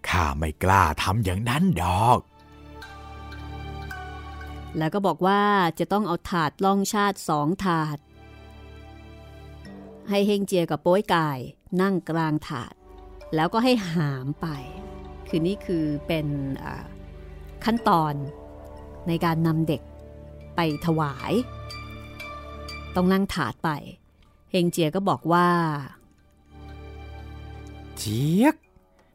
[0.09, 2.19] ข้าไม่กล้าทำอย่างนั้นดอก
[4.79, 5.43] แล้วก็บอกว่า
[5.79, 7.99] จะต้องเอาถาดล่องชาติสองถาด
[10.09, 11.39] ให้เฮงเจียกับโป้ยกาย
[11.81, 12.75] นั่งกลางถาด
[13.35, 14.47] แล้วก็ให้หามไป
[15.29, 16.27] คือนี่คือเป็น
[17.65, 18.15] ขั้นตอน
[19.09, 19.83] ในการนำเด็ก
[20.57, 21.33] ไปถวาย
[22.97, 23.71] ต้องนั่งถาดไป
[24.51, 25.49] เฮงเจียก็บอกว่า
[27.97, 28.55] เจี๊ยก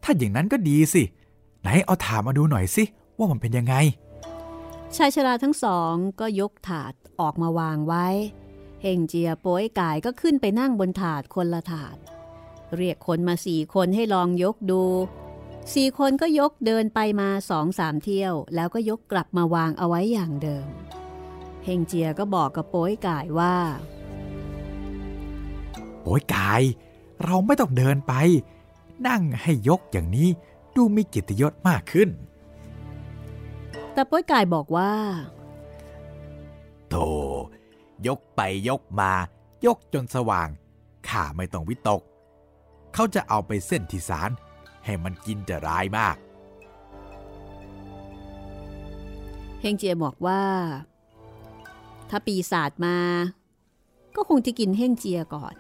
[0.04, 1.04] ถ้าอย่างนั้นก็ดีสิ
[1.62, 2.84] ไหนเอาถามมาดูหน่อยสิ
[3.17, 3.76] ว่ามันเป็นยังไง
[4.98, 8.08] ชายชราทั้งสองก็ยกถาดออกมาวางไว้
[8.82, 11.98] เฮงเจียโป้ยกายก็ขึ้นไปนั่งบนถาดคนละถาด
[12.76, 14.84] เรียกคนมาสี่คนให้ลองยกดู
[15.74, 20.68] สี่คนก็ยกเดินไปมาสองสามเที่ยว แล้วก็ยกกลับมาวางเอาไว้อย่างเดิม
[21.64, 23.56] เฮงเจียก็บอกกับโป้ยกายว่า
[26.04, 26.62] โอ้ยกาย
[27.24, 28.14] เราไม่ต้องเดินไป
[29.08, 30.30] นั่งให้ยกอย่างนี้
[30.76, 32.10] ดูมีกิตยศมากขึ้น
[33.98, 34.92] แต่โป้ยกายบอกว่า
[36.90, 37.08] โธ่
[38.08, 39.12] ยกไปยกมา
[39.66, 40.50] ยกจนสว่าง
[41.08, 42.02] ข้าไม่ต้องวิตก
[42.94, 44.32] เขาจะเอาไปเส้นที่ศาล
[44.86, 46.16] ให้มันกินจะร้ายมาก
[49.62, 50.42] เฮงเจียบอกว่า
[52.10, 52.98] ถ้าปีศาจมา
[54.16, 55.56] ก็คงจะกินเฮงเจียก่อน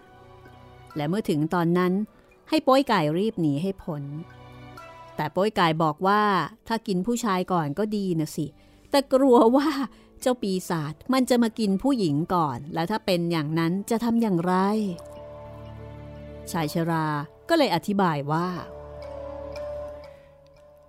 [0.95, 1.93] และเมื่อถึงตอนนั้น
[2.49, 4.03] ให้โป้ยไก่รีบหนีให้พ้น
[5.17, 6.21] แต่โป้ยไก่บอกว่า
[6.67, 8.45] ถ้ากินผู้ชายก่อนก็ดีนะสิ
[8.91, 9.69] แต่กลัวว่า
[10.21, 14.53] เจ้าปีศาจมันจะมากินผู้หญิงก่อน แล้วถ้าเป็นอย่างนั้นจะทำอย่างไร
[16.51, 17.07] ชายชรา
[17.49, 18.47] ก็เลยอธิบายว่า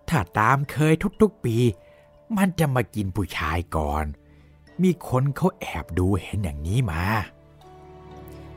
[0.09, 1.57] ถ้าตามเคยทุกๆปี
[2.37, 4.05] มันจะมากินผู้ชายก่อน
[4.83, 7.03] มีคนเขาแอบดูเห็นอย่างนี้มา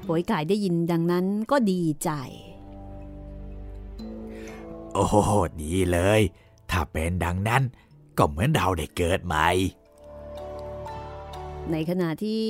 [0.03, 2.09] โป๋ยไก่ได้ยินดังนั้นก็ดีใจ
[4.93, 5.15] โอ้โห
[5.61, 6.21] ดีเลย
[6.71, 7.63] ถ้าเป็นดังนั้น
[8.17, 9.49] ก็เหมือนเราได้เกิดใหม่
[11.71, 12.47] ในขณะที่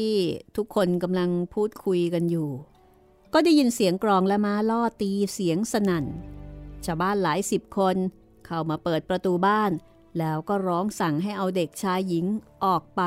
[0.57, 2.49] ทุกคนกำลังพูดคุยกันอยู่
[3.33, 6.05] ก็ได้ยินเสียงกรองและม้าล่อตีเสียงสนั่น
[6.85, 7.95] ชาวบ้านหลายสิบคน
[8.45, 9.71] เข้ามาเปิดประตูบ้าน
[10.19, 12.25] แล้วก็ร้องสั่งให้เอาเด็กชายหญิง
[12.65, 13.01] ออกไป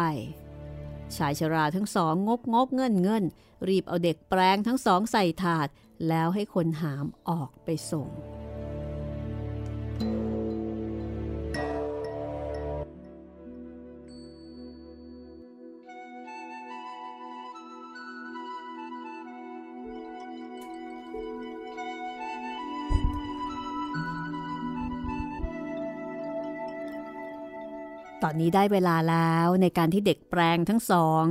[1.16, 3.25] ชายชราทั้งสองงกงกเงินเงิน
[3.68, 5.68] รีบเอาเด็กแปลงทั้งสองใส่ถาด
[6.09, 8.09] แล้วให้คนหามออกไปส่ง
[28.26, 31.24] ตอนนี้ได้เวลาแล้วในการที่เด็กแปลงทั้งสอง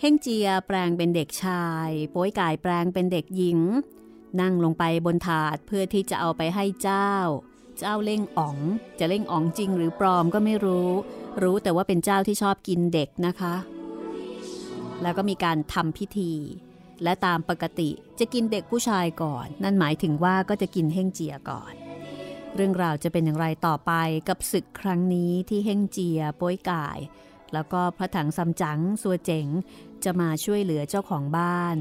[0.00, 3.60] เฮงเจียแปลงเป็นเด็กชายโป้ยกายแปลงเป็นเด็กหญิง
[4.40, 7.12] นั่งลงไปบนถาดเพื่อที่จะเอาไปให้เจ้า
[7.78, 8.58] เจ้าเล่งอ๋อง
[8.98, 10.90] จะเล่งอ๋องจริงหรือปลอมก็ไม่รู้
[11.42, 13.54] รู้แต่ว่าเป็นเจ้าที่ชอบกินเด็กนะคะ
[15.02, 16.32] แล้วก็มีการทำพิธี
[17.02, 21.72] และตามปกติจะกินเด็กผู้ชายก่อน นั่นหมายถึงว่าก็จะกินเฮงเจียก่อน
[22.54, 23.92] เรื่องราวจะเป็นอย่างไรต่อไป
[24.28, 26.98] กับศึกครั้งนี้ที่เฮงเจียโป้ยกาย
[27.52, 29.46] แล้วก็พระถังซัมจั๋งสัวเจ๋ง
[30.04, 31.76] จะมาช่วยเหลือเจ้าของบ้าน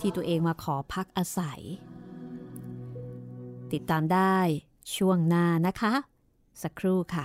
[0.00, 1.60] ที่ตัวเองมาขอพักอาศัย
[3.72, 4.38] ติดตามได้
[4.94, 5.92] ช่วงหน้านะคะ
[6.62, 7.24] สักครู่ค่ะ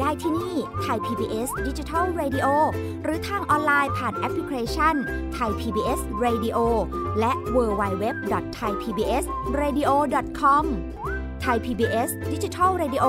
[0.00, 2.46] ได้ที่นี่ไทย PBS Digital Radio
[3.04, 4.94] หรือทางออนไลน์ผ่านแอปพลิเคชัน
[5.34, 6.58] ไทย PBS Radio
[7.20, 8.04] และ w w w
[8.56, 9.24] t h a i PBS
[9.60, 9.90] Radio
[10.40, 10.64] com
[11.42, 13.06] ไทย PBS Digital Radio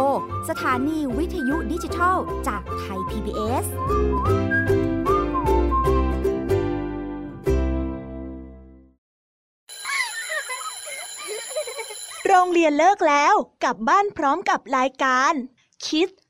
[0.49, 2.15] สถานีวิทยุดิจิทัล
[2.47, 3.65] จากไทย PBS
[12.27, 15.33] โรงเรียนเลิกแล้วกลับบ้านพร้อมกับรายการ
[15.85, 16.24] Kids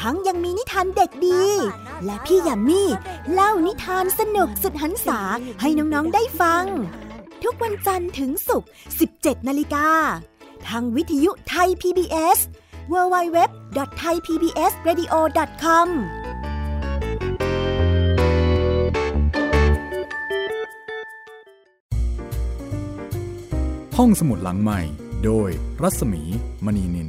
[0.00, 1.42] ทั้งยังมีนิทานเด็กดี
[2.04, 2.82] และพี่ยามี
[3.32, 5.20] เล่านิทานสนุกสุดหันษา
[5.60, 6.64] ให้น้องๆได้ฟัง
[7.42, 8.68] ทุกวันจันทร์ถึงศุกร์
[9.08, 9.88] 17 นาฬิกา
[10.68, 12.38] ทางวิทยุไทย PBS
[12.92, 15.88] www.thaipbsradio.com
[23.96, 24.80] ห้องสมุดหลังใหม่
[25.24, 25.50] โดย
[25.82, 26.22] รัศมี
[26.64, 27.08] มณีนิน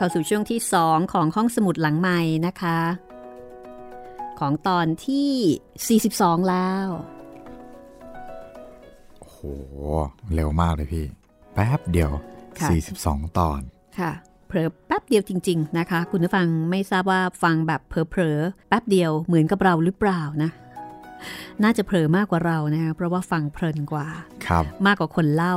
[0.00, 2.78] เข้าสู่ช่วงที่ 2 ของห้องสมุดหลังใหม่นะคะ
[4.40, 6.86] ของตอนที่ 42 แล้ว
[9.20, 9.38] โอ้โห
[10.34, 11.06] เร็วมากเลยพี่
[11.54, 12.10] แป๊บเดียว
[12.60, 12.68] ค่ะ
[13.04, 13.60] 42 ตอน
[13.98, 14.12] ค่ะ
[14.46, 20.50] เผลอแป๊บเดียวจริง ๆ นะคะ คุณผู้ฟังไม่ทราบว่าฟังแบบเผลอๆแป๊บเดียวเหมือนกับเราหรือเปล่านะ
[21.62, 24.08] น่าจะเผลอมากกว่าเรานะคะเพราะว่าฟังเพลินกว่า
[24.46, 25.54] ครับมากกว่าคนเล่า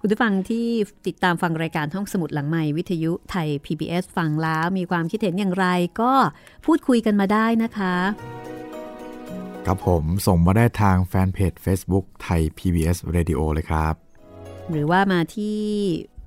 [0.00, 0.66] คุณผู้ฟังที่
[1.06, 5.66] ติดตามฟังรายการห้องสมุดหลังใหม่วิทยุไทย PBS ฟังแล้วมีความคิดเห็นอย่างไร
[6.00, 6.12] ก็
[6.66, 7.94] พูดคุยกันมาได้นะคะ
[9.66, 13.94] ครับผมส่งมาได้ทาง fanpage Facebook ไทย PBS Radio เลยครับ
[14.70, 15.58] หรือว่ามาที่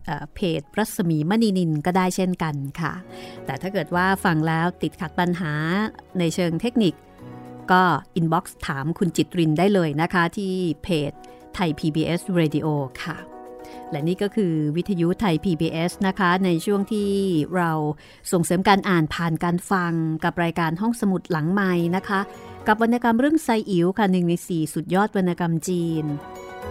[0.05, 2.93] เอ่อเพจรัศมีมณีนิลก็ได้เช่นกันค่ะ
[3.45, 5.53] แต่ถ้าเกิดว่าฟังแล้วติดขัดปัญหา
[6.19, 6.93] ในเชิงเทคนิค
[7.71, 7.83] ก็
[8.15, 11.13] inbox ถามคุณจิตรินได้เลยนะคะที่เพจ
[11.55, 12.67] ไทย PBS Radio
[13.03, 13.17] ค่ะ
[13.91, 17.09] และนี่ก็คือวิทยุไทย PBS นะคะ ในช่วงที่
[17.55, 17.71] เรา
[18.31, 22.19] ส่งเสริมการอ่านผ่านการฟังกับรายการห้องสมุดหลังไม้นะคะ
[22.67, 26.05] กับวรรณกรรมเรื่องไซอิ๋วค่ะหนึ่งในสี่สุดยอดวรรณกรรมจีน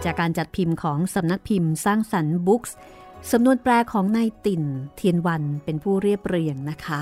[0.03, 2.75] จากการจัดพิมพ์ของสำนักพิมพ์สร้างสรรค์บุ๊กส์
[3.31, 4.63] สำนวนแปลของนายติ่น
[4.95, 7.01] เทียนวันเป็นผู้เรียบเรียงนะคะ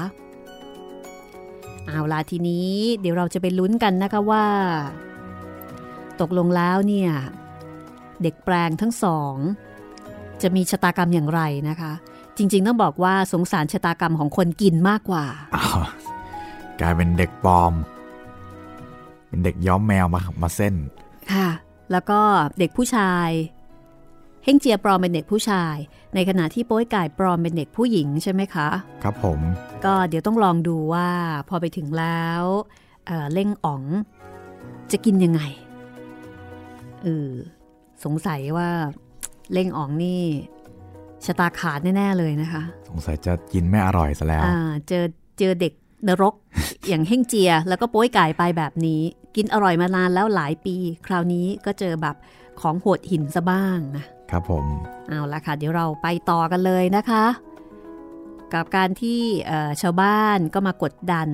[1.87, 2.69] เอาล่ะทีนี้
[2.99, 4.45] เดี๋ยวเราจะไปลุ้นกันนะคะว่า
[6.21, 7.11] ตกลงแล้วเนี่ย
[8.23, 9.35] เด็กแปลงทั้งสอง
[10.41, 11.93] จะมีชะตากรรมอย่างไรนะคะ
[12.37, 15.79] จริง ๆ ต้องบอกว่าสงสารชะตากรรมของคนกินมากกว่าอ้าว
[16.79, 17.73] กลายเป็นเด็กปลอม
[19.27, 20.75] เป็นเด็กย้อมแมวมามาเส้น
[21.33, 21.49] ค่ะ
[21.91, 22.19] แล้วก็
[22.59, 23.29] เด็กผู้ชาย
[24.43, 25.75] เฮงเจียปลอมเป็นเด็กผู้ชาย
[26.15, 28.67] ในขณะที่โป้ยไก่ปลอมเป็นเด็กผู้หญิงใช่ไหมคะ
[29.03, 29.39] ครับผม
[29.85, 31.09] ก็เดี๋ยวต้องลองดูว่า
[31.49, 32.43] พอไปถึงแล้ว
[33.05, 33.83] เอ่อเล่งอ๋อง
[34.91, 35.41] จะกินยังไง
[37.03, 37.31] เออ
[38.05, 38.69] สงสัยว่า
[39.53, 40.23] เล่งอ๋องนี่
[41.25, 45.03] ชะตาขาดแน่ ๆ เลยนะคะ สงสัยจะกินไม่อร่อยซะแล้วอ่าเจอ
[45.39, 45.73] เจอเด็ก
[46.07, 46.33] นรก
[46.87, 49.01] อย่างเฮ่งเจีย แล้วก็โป้ยไก่ไปแบบนี้
[49.35, 50.75] กินอร่อยมานานแล้วหลายปี
[51.07, 52.15] คราวนี้ก็เจอแบบ
[52.61, 54.65] ของโหดหินซะบ้างนะครับผม
[55.09, 57.25] เอาละค่ะ เดี๋ยวเราไปต่อกันเลยนะคะ
[58.53, 61.29] กับการที่เอ่อชาวบ้านก็มากดดัน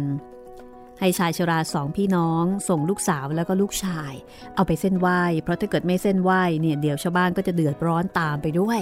[1.00, 4.14] ให้ชายชราสองพี่น้อง ส่งลูกสาวแล้วก็ลูกชาย
[4.56, 8.80] เอาไปเส้นไหว้เพราะถ้าเกิดไม่เส้นไหว้เนี่ยเดี๋ยวชาวบ้านก็จะเดือดร้อนตามไปด้วย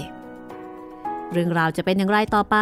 [1.32, 2.58] เรื่องราวจะเป็นอย่างไรต่อไป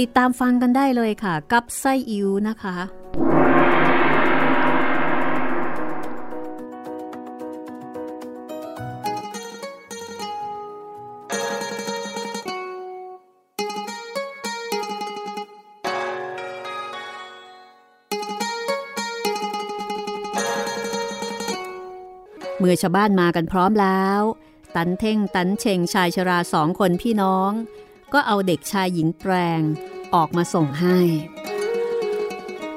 [0.00, 2.76] ติดตามฟังกันได้เลยค่ะ กับไส้อิวนะคะ
[22.70, 24.20] มื่อชาวบ้านมากันพร้อมแล้ว
[24.76, 27.50] ตันเท่งตันเชงชายชราสองคนพี่น้อง
[28.12, 29.60] ก็เอาเด็กชายหญิงแปลง
[30.14, 30.98] ออกมาส่งให้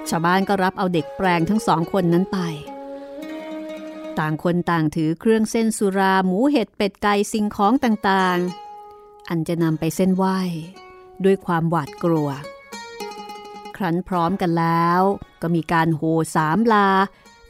[0.09, 2.39] ชาวบ้านก็รับเอาเด็กแปลงทั้งสองคนนั้นไป
[4.19, 10.39] ต่างคนต่างถือเครื่องเส้นสุราหมูเห็ดเป็ดไก่สิ่งของต่างๆ อันจะนำไปเส้นไหว้
[11.23, 12.29] ด้วยความหวาดกลัว
[13.75, 15.01] ครั้นพร้อมกันแล้ว
[15.41, 16.87] ก็มีการโห่สามลา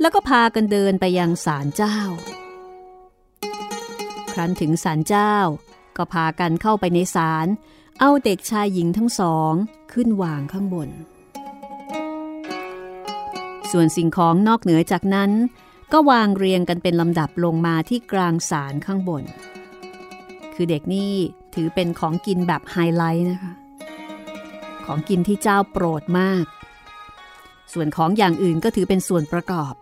[0.02, 1.98] แล้วก็พากันเดินไปยังศาลเจ้า
[4.32, 5.36] ครั้นถึงศาลเจ้า
[5.98, 7.48] ก็พากันเข้าไปในศาล
[8.00, 9.54] เอาเด็กชายหญิงทั้งสอง
[9.94, 10.90] ขึ้นวางข้างบน
[13.72, 15.32] ส่วนสิ่งของนอกเหนือจากนั้น
[15.94, 19.24] ก็วางเรียงกันเป็นลำดับลงมาที่กลางศาลข้างบน
[20.54, 21.14] คือเด็กนี่
[21.56, 23.54] ถือเป็นของกินแบบไฮไลท์นะคะ
[24.86, 26.46] ของกินที่เจ้าโปรดมาก
[27.74, 29.74] ส่วนของอย่างอื่นก็ถือเป็นส่วนประกอบ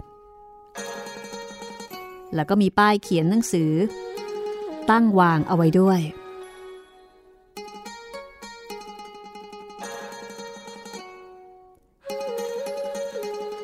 [2.36, 3.74] แล้วก็มีป้ายเขียนหนังสือ
[4.90, 6.02] ตั้งวางเอาไว้ด้วย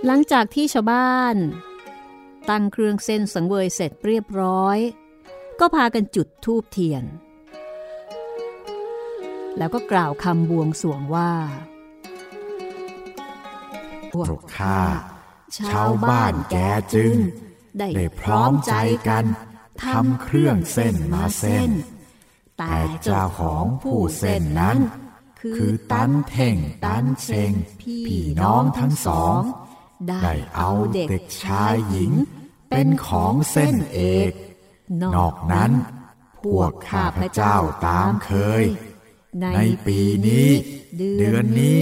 [0.05, 1.35] หลังจากที่ชาวบ้าน
[2.49, 4.77] ตั้งเครื่องเส้นสังเวยเสร็จเรียบร้อย
[5.59, 7.03] ก็พากันจุดธูปเทียน
[9.57, 11.31] แล้วก็กล่าวคำบวงสรวงว่า
[14.13, 14.79] พวกข้า
[15.57, 16.55] ชาวบ้านแก
[16.93, 17.15] จึง
[17.79, 18.73] ได้พร้อมใจ
[19.07, 19.25] กัน
[19.83, 21.69] ทำเครื่องเส้นมาเส้น
[22.57, 24.77] แต่เจ้าของผู้เส้นนั้น
[25.57, 29.41] คือตันเท่งตันเชงพี่น้องทั้งสอง
[30.09, 32.11] ได้เอาเด็กชายหญิง
[32.69, 34.31] เป็นของเส้นเอก
[35.15, 35.71] นอกนั้น
[36.43, 38.63] พวกข้าพเจ้าตามเคย
[39.55, 40.49] ในปีนี้
[41.19, 41.77] เดือนนี้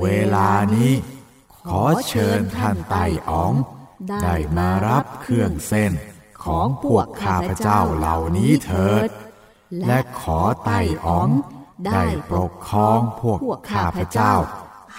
[0.00, 0.92] เวลานี้
[1.68, 3.54] ขอเชิญท่านไต่อ๋อง
[4.10, 5.92] ได้มารับเครื่องเส้น
[6.44, 9.10] ของพวกข้าพเจ้าเหล่านี้เถิด
[9.86, 11.28] และขอไต่อ๋อง
[11.86, 13.40] ได้ปกครองพวก
[13.72, 14.34] ข้าพเจ้า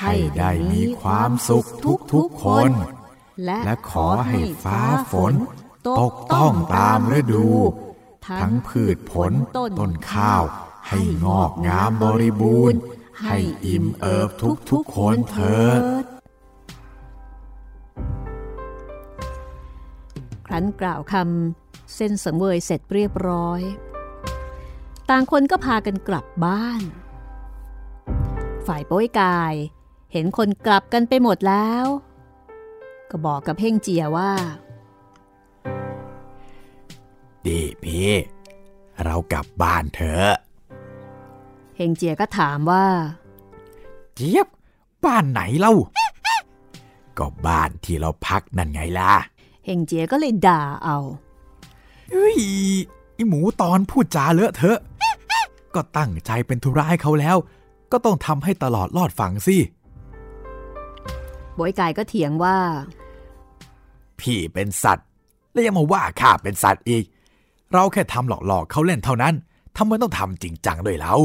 [0.01, 1.67] ให้ได้มีความสุข
[2.13, 2.71] ทุกๆคน
[3.65, 4.81] และขอให้ฟ้า
[5.11, 5.33] ฝน
[5.99, 7.49] ตกต้องตามฤดู
[8.39, 9.31] ทั้งพืชผล
[9.79, 10.43] ต้นข้าว
[10.89, 12.79] ให้งอกงามบริบูรณ์
[13.23, 14.29] ให้อิ่มเอิบ
[14.69, 15.59] ทุกๆคนเถิ
[16.01, 16.03] ด
[20.45, 23.61] ครั้นกล่าวคำเส้นสังเวยเสร็จเรียบร้อย
[25.09, 26.81] ต่างคนก็พากันกลับบ้าน
[28.67, 29.53] ฝ่ายโป้ยกาย
[30.11, 31.85] เห็นคนกลับกันไปหมดแล้ว
[33.09, 34.31] ก็บอกกับเพ่งเจียว่า
[37.45, 38.11] ดีพี่
[39.03, 40.33] เรากลับบ้านเถอะ
[41.75, 42.85] เฮงเจียก็ถามว่า
[44.15, 44.47] เจี๊ยบ
[45.05, 45.73] บ้านไหนเล่า
[47.17, 49.13] ก็บ้านที่เราพักนั่นไงล่ะ
[49.65, 50.97] เฮงเจียก็เลยด่าเอา
[52.11, 52.39] เฮ้ย
[53.13, 54.79] ไอหมูตอนพูดจาเลอะเถอะ
[55.75, 57.37] ก็ตั้งใจเป็นธุระให้เขาแล้ว
[57.91, 59.57] ก็ต้องทำให้ตลอดรอดฝั่งสิ
[61.55, 62.57] โบยกายก็เถียงว่า
[64.19, 65.07] พี่เป็นสัตว์
[65.51, 67.03] แล้วยังมาว่าข้าเป็นสัตว์อีก
[67.73, 69.33] เราแค่ทำหลอกๆเขาเล่นเท่านั้น
[69.77, 71.15] ทำไมต้องทำจริงจังด้วยเรา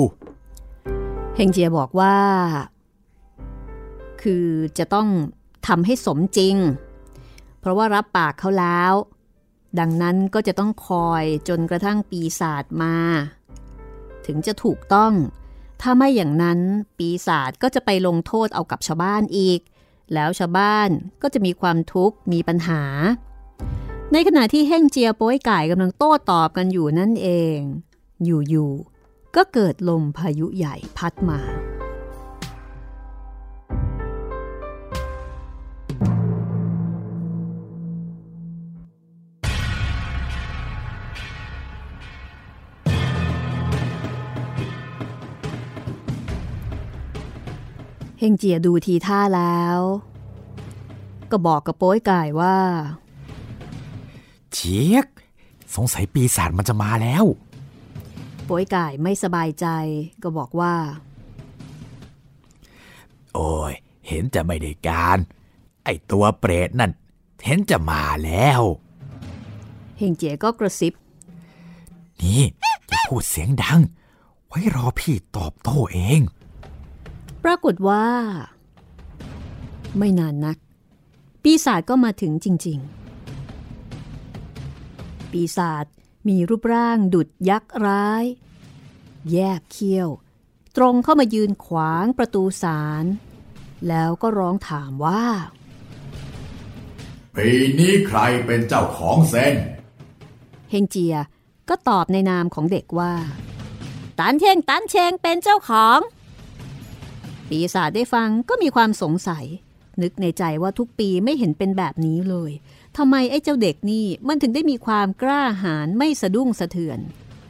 [1.37, 2.15] เฮงเจียบอกว่า
[4.23, 4.47] คือ
[4.79, 5.09] จะต้อง
[5.67, 6.55] ทำให้สมจริง
[7.61, 8.93] เพราะว่ารับปากเขาแล้ว
[9.79, 12.97] ดังนั้นก็จะต้องคอยจนกระทั่งปีศาจมา
[14.27, 15.13] ถึงจะถูกต้อง
[15.81, 16.61] ถ้าไม่อย่างนั้น
[16.99, 19.61] ปีศาจก็จะไปลงโทษเอากับชาวบ้านอีก
[20.15, 20.89] แล้วชาวบ้าน
[21.23, 22.83] ก็จะมีความทุกข์มีปัญหา
[24.13, 27.59] ในขณะที่เฮ่งเจียโป้ยไก่กำลังโต้ตอบกันอยู่นั่นเอง
[28.25, 31.41] อยู่ๆก็เกิดลมพายุใหญ่พัดมา
[48.23, 49.79] เฮงเจียดูทีท่าแล้ว
[51.31, 52.57] ก็บอกกับโป้ยไก่ว่า
[54.53, 55.07] เชียก
[55.75, 57.25] สงสัยปีศาจมันจะมาแล้ว
[58.45, 59.67] โป้ยไก่ไม่สบายใจ
[60.23, 60.75] ก็บอกว่า
[63.35, 63.73] โอ้ย
[64.07, 65.19] เห็นจะไม่ได้การ
[65.85, 66.93] ไอตัวเปรตนั่น
[67.45, 68.63] เห็นจะมาแล้ว
[69.99, 70.93] เฮงเจียก็กระซิบ
[72.21, 72.43] นี่
[72.89, 73.81] อย่าพูดเสียงดัง
[74.47, 76.21] ไว้รอพี่ตอบโต้เอง
[77.45, 78.07] ปรากฏว่า
[79.99, 80.59] ไม่นานนัก
[81.43, 82.79] ปีศาจก็มาถึงจริง
[84.45, 85.85] ๆ ปีศาจ
[86.29, 88.25] มีรูปร่างดุดยักษ์ร้าย
[89.31, 90.09] แยบเขี้ยว
[90.77, 93.05] ตรงเข้ามายืนขวางประตูศาล
[93.89, 95.25] แล้วก็ร้องถามว่า
[97.37, 99.55] ปีนี้ใครเป็นเจ้าของเส้น
[100.71, 101.17] เฮงเจีย
[101.69, 103.13] ก็ตอบในนามของเด็กว่า
[104.19, 105.99] ตันเท่งตันเชงเป็นเจ้าของ
[107.51, 109.47] ปีศาจได้ฟังก็มีความสงสัย
[110.03, 112.53] นึกในใจว่าทุกปีไม่เห็นเป็นแบบนี้เลย
[112.97, 116.99] ทำไมไอ้เจ้าเด็กนี่มันถึงได้มีความกล้าหาญไม่สะดุ้งสะเทือน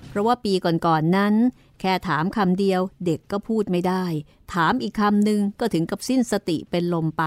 [0.09, 1.35] เพราะว่าปีก่อนๆนนั้น
[1.81, 4.05] แค่ถามคำเดียวเด็กก็พูดไม่ได้
[4.53, 7.25] ถามอีกคำหนึ่งก็ถึงกับสิ้นสติเป็นลมไป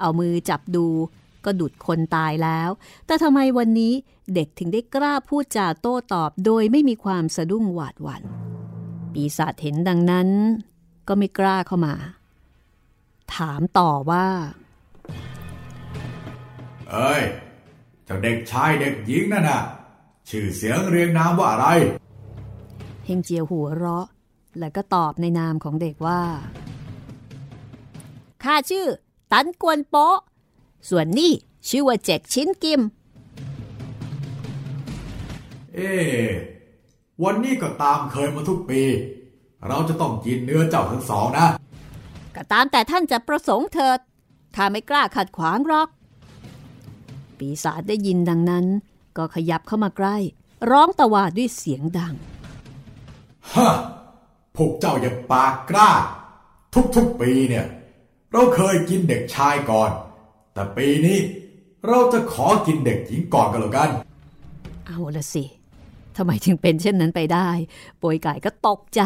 [0.00, 0.86] เอามือจับดู
[1.44, 2.70] ก็ดุดคนตายแล้ว
[3.06, 3.92] แต่ทำไมวันนี้
[4.34, 8.22] เด็กถึงได้กล้าพูดจาโต้ตอบโดยไม่มีความสะดุ้งหวาดหวัน่น
[9.12, 10.28] ปีศาจเห็นดังนั้น
[11.10, 11.94] ก็ไม่กล้าเข้ามา
[13.34, 14.26] ถามต่อว่า
[16.90, 17.22] เอ้ย
[18.04, 19.62] เจ้าเด็กชายเด็กหญิงนั่นน่ะ
[20.28, 21.66] ชื่อเสียงเรียงนามว่าอะไร
[23.04, 24.06] เฮงเจียวหัวเราะ
[24.58, 26.20] แล้วก็ตอบในนามของเด็กว่า
[28.42, 28.86] ข้าชื่อ
[29.32, 30.18] ตันกวนโปะ
[30.88, 31.32] ส่วนนี่
[31.68, 32.80] ชื่อว่าเจ็กชิ้นกิม
[35.74, 36.28] เอ๊ะ
[37.22, 38.82] วันนี้ก็ตามเคยมาทุกปี
[39.68, 41.48] เราจะต้องกินเนื้อเจ้าทั้งสองนะ
[42.34, 43.98] ก็ตามแต่ท่านจะประสงค์เถิด
[44.56, 45.88] ข้าไม่กล้าขัดขวางหรอก
[47.38, 48.66] ปีศาจได้ยินดังนั้น
[49.16, 50.16] ก็ขยับเข้ามาใกล้
[50.70, 52.14] ร้องตะวาดด้วยเสียงดัง
[53.54, 53.70] ฮะ
[54.56, 55.90] พวกเจ้าอย่าปากกล้า
[56.96, 57.66] ทุกๆปีเนี่ย
[58.32, 59.90] เราเคยกินเด็กชายก่อน
[60.52, 61.18] แต่ปีนี้
[61.88, 63.90] เราจะขอกินเด็กหญิงก่อนกันแล้วกัน
[64.86, 65.44] เอาละสิ
[66.16, 67.48] ทำไมถึงเป็นเช่นนั้นไปได้
[67.98, 69.02] โปยไก่ก็ตกใจ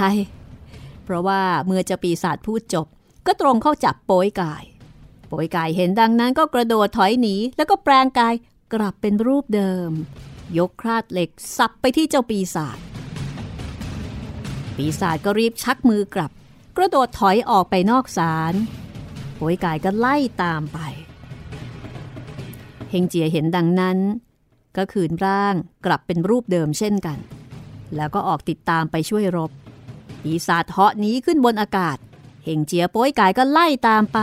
[1.04, 2.86] เพราะว่าเมื่อเจะปีศาจพูดจบ
[3.26, 4.54] ก็ตรงเข้าจับโปยไก่
[5.28, 8.34] โปยไก่เห็นดังนั้นก็กระโดดถอยหนี แล้วก็แปลงกาย
[8.74, 9.90] กลับเป็นรูปเดิม
[10.58, 12.78] ยกคราดเหล็กสับไปที่เจ้าปีศาจ
[14.76, 16.30] ปีศาจก็รีบชักมือกลับ
[16.76, 18.54] กระโดดถอยออกไปนอกศาล
[19.36, 20.78] โปยไก่ก็ไล่ตามไป
[22.90, 23.98] เฮงเจียเห็นดังนั้น
[24.76, 25.54] ก็คืนร่าง
[25.86, 27.18] กลับเป็นรูปเดิมเช่นกัน
[27.96, 29.50] แล้วก็ออกติดตามไปช่วยรบ
[30.24, 31.96] ปีศาจเหาะหนีขึ้นบนอากาศ
[32.44, 34.18] เฮงเจียโป้ยกายก็ไล่ตามไป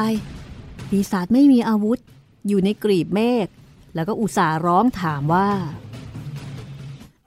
[0.89, 1.99] ปีศาจไม่มีอาวุธ
[2.47, 3.47] อยู่ในกรีบเมฆ
[3.95, 5.49] แล้วก็อุตส่าห์ร้องถามว่า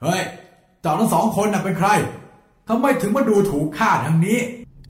[0.01, 0.21] เฮ้ย
[0.81, 1.89] เจ้าทั้งสองคนน่ะเป็นใคร
[2.67, 4.39] ทำไมถึงมาดูถูกข้าทางนี้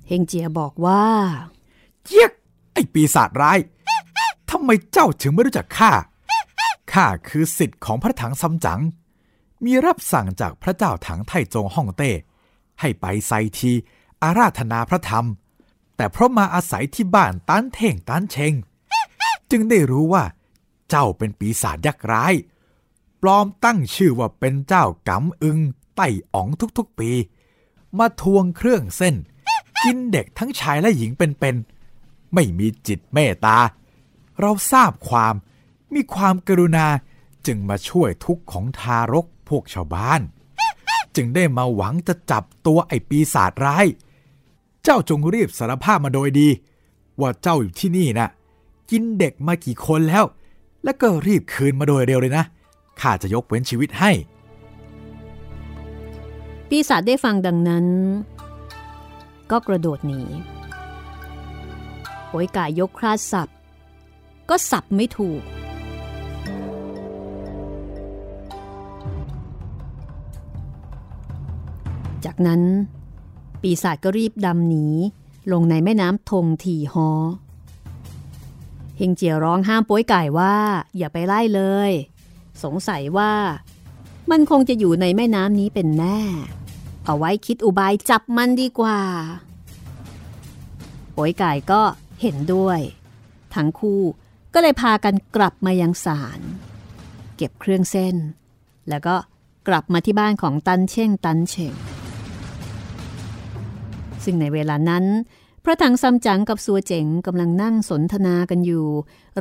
[0.07, 1.03] เฮงเจียบอกว่า
[2.03, 2.31] เจี๊ยก
[2.73, 3.59] ไอ้ปีศาจร้าย
[4.51, 5.91] ทำไมเจ้าถึงไม่รู้จักข้า
[6.93, 8.81] ข้าคือสิทธิ์ของพระถังซัมจั๋ง
[9.65, 12.11] มีรับสั่งจากพระเจ้าถังไทจงฮ่องเต้
[12.79, 13.71] ให้ไปไซที
[14.23, 15.25] อาราธนาพระธรรม
[15.95, 18.53] แต่เพราะมาอาศัยที่บ้านตันเท่งตันเชง
[19.51, 20.23] จึงได้รู้ว่า
[20.89, 22.33] เจ้าเป็นปีศาจยักษ์ร้าย
[23.21, 25.59] ปลอมตั้งชื่อว่าเป็นเจ้ากำอึง
[25.95, 26.47] ไต่อ๋อง
[26.77, 27.11] ทุกๆปี
[27.97, 29.15] มาทวงเครื่องเส้น
[29.83, 33.57] กินเด็กทั้งชายและหญิงเป็นๆไม่มีจิตเมตตา
[34.39, 35.35] เราทราบความ
[35.93, 36.87] มีความกรุณา
[37.47, 40.21] จึงมาช่วยทุกข์ของทารกพวกชาวบ้าน
[41.15, 43.85] จึงได้มาหวังจะจับตัวไอ้ปีศาจร้าย
[44.83, 46.49] เจ้าจงรีบสารภาพมาโดยดี
[47.21, 48.27] ว่าเจ้าอยู่ที่นี่นะ
[48.91, 50.25] กินเด็กมากี่คนแล้ว
[50.83, 52.45] แล้วก็รีบคืนมาโดยเร็วเลยนะ
[52.99, 54.11] ข้าจะยกเว้นชีวิตให้
[56.69, 57.85] ปีศาจได้ฟังดังนั้น
[59.51, 60.21] ก็กระโดดหนี
[62.29, 63.47] โอยกายยกคราดสับ
[64.49, 65.41] ก็สับไม่ถูก
[72.25, 72.61] จากนั้น
[73.61, 74.85] ปีศาจก็รีบดำหนี
[75.51, 77.09] ลงในแม่น้ำทงทีฮอ
[78.97, 80.55] เฮงเจียร้องห้ามป้ยไก่ว่า
[80.97, 81.91] อย่าไปไล่เลย
[82.63, 83.33] สงสัยว่า
[84.31, 86.19] มันคงจะอยู่ในแม่น้ำนี้เป็นแน่
[87.05, 88.99] เอาไว้คิดอุบายจับมันดีกว่า
[91.15, 91.81] ป้ยไก่ก็
[92.21, 92.79] เห็นด้วย
[93.55, 94.01] ทั้งคู่
[94.53, 96.39] ก็เลยพากันกลับมายังศาล
[97.37, 98.15] เก็บเครื่องเส้น
[98.89, 99.15] แล้วก็
[99.67, 101.75] กลับมาที่บ้านของตันเช่งตันเชง
[104.25, 105.05] ซึ่งในเวลานั้น
[105.63, 108.87] พระถังซัมจั๋งกับซัวเจ๋งกำลังนั่งสนทนากันอยู่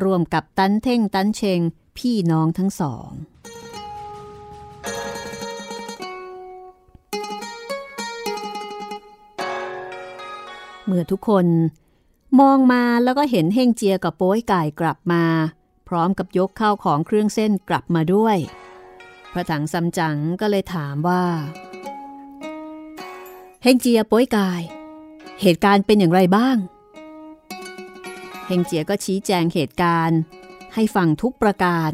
[0.05, 1.61] รวมกับตันเท่งตันเชง
[1.97, 3.11] พี่น้องทั้งสอง
[10.87, 11.47] เมื่อทุกคน
[12.41, 15.25] มองมาแล้วก็เห็นเฮงเจียกับโป้ยไก่กลับมา
[15.89, 18.37] พร้อมกับยกข้าวของเครื่องเส้นกลับมาด้วย
[19.33, 21.25] พระถังซัมจั๋งก็เลยถามว่า
[23.63, 24.51] เฮงเจียโป้ยไก่
[25.41, 26.57] เหตุการณ์เป็นอย่างไรบ้าง
[28.47, 30.19] เฮงเจียก็ชี้แจงเหตุการณ์
[30.75, 31.91] ให้ฟังทุกประการ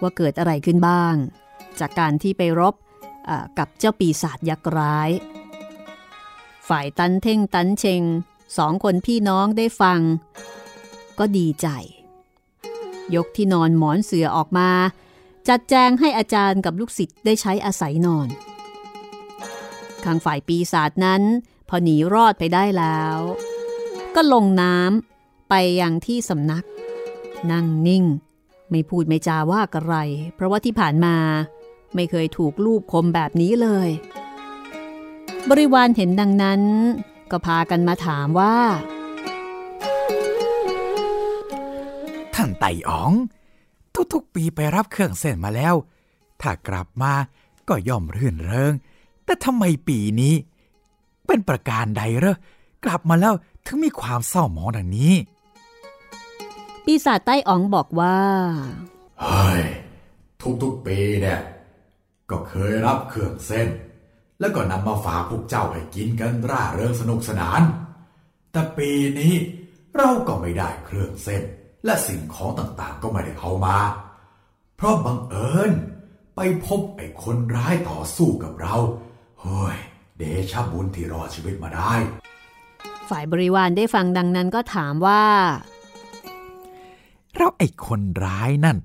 [0.00, 1.14] ว่าเกิดอะไรขึ้นบ้าง
[1.80, 2.74] จากการที่ไปรบ
[3.58, 5.10] กับเจ้าปีศาจยักษ์ร้าย
[6.68, 8.02] ฝ่ายตันเท่งตันเชง
[8.56, 10.00] สองคนพี่น้องได้ฟัง
[11.18, 11.68] ก็ดีใจ
[13.14, 14.70] ยกที่นอนหมอนเสือออกมา
[15.48, 18.28] จัดแจงให้อาจารย์กับลูกศิษย์ได้ใช้อาศัยนอน
[20.04, 21.22] ข้างฝ่ายปีศาจนั้น
[21.68, 23.18] พอหนีรอดไปได้แล้ว
[24.14, 26.64] ก็ลงน้ำไปยังที่สำนัก
[27.50, 28.04] นั่งนิ่ง
[28.70, 29.94] ไม่พูดไม่จาว่าอะไร
[30.34, 31.16] เพราะว่าที่ผ่านมา
[31.94, 33.88] ไม่เคยถูกลูกคมแบบนี้เลย
[35.50, 36.62] บริวารเห็นดังนั้น
[37.30, 38.56] ก็พากันมาถามว่า
[42.34, 43.12] ท่านไต่อ๋อง
[44.12, 45.74] ทุกๆปีไปรับเครื่องเส้นมาแล้ว
[46.40, 47.12] ถ้ากลับมา
[47.68, 48.72] ก็ย่อมรื่นเริง
[49.24, 50.34] แต่ทำไมปีนี้
[51.28, 52.36] เป็นประการใดเหรอ
[52.84, 53.34] กลับมาแล้ว
[53.66, 55.14] ถึงมีความเศร้าหมองดังนี้
[56.84, 58.16] ปีศาจใต้อ๋องบอกว่า
[59.22, 59.62] เฮ้ย
[60.62, 61.40] ทุกๆปีเนี่ย
[62.30, 63.68] ก็เคยรับเครื่องเส้น
[64.40, 67.60] แล้วก็นำมาฝากพวกเจ้าให้กินกันร่าเริงสนุกสนาน
[68.52, 69.34] แต่ปีนี้
[69.96, 71.42] เราก็ไม่ได้เครื่องเส้น
[71.84, 73.78] และสิ่งของต่างๆก็ไม่ได้เอามา
[74.76, 75.70] เพราะบังเอิญ
[76.36, 78.76] ไปพบไอ้คนร้ายต่อสู้กับเรา
[79.42, 79.76] เฮ้ย
[80.18, 81.92] เดชะบุญที่รอดชีวิตมาได้
[83.08, 85.24] ฝ่ายบริวารได้ฟังดังนั้นก็ถามว่า
[87.36, 88.76] แล้วไอ้คนร้ายนั่น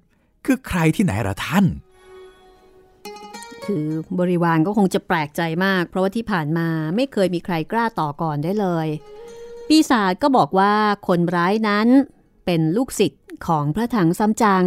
[0.46, 1.66] คือใครที่ไหนล่ะท่าน
[3.66, 3.88] คืคือ
[4.20, 8.88] บริวารก็คงจะแปลกใจมาก เพราะว่าที่ผ่านมาไม่เคยมีใครกล้าต่อก่อนได้เลย
[9.68, 10.74] ปีศาจก็บอกว่า
[11.08, 11.88] คนร้ายนั้น
[12.46, 14.66] เป็นลูกศิษย์ของพระถังซัมจั๋ง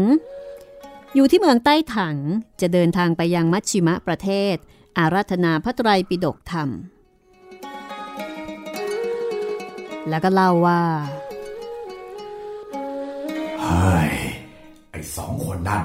[1.15, 2.17] อยู่ที่เมืองใต้ถัง
[2.61, 4.57] จะเดินทางไปยังมัชชิมะประเทศ
[4.99, 6.69] อาราธนาพระไตรปิฎกธรรม
[10.09, 10.81] แล้วก็เล่าว่า
[13.63, 14.13] เฮ้ย
[14.91, 15.85] ไอ้สองคนนั่น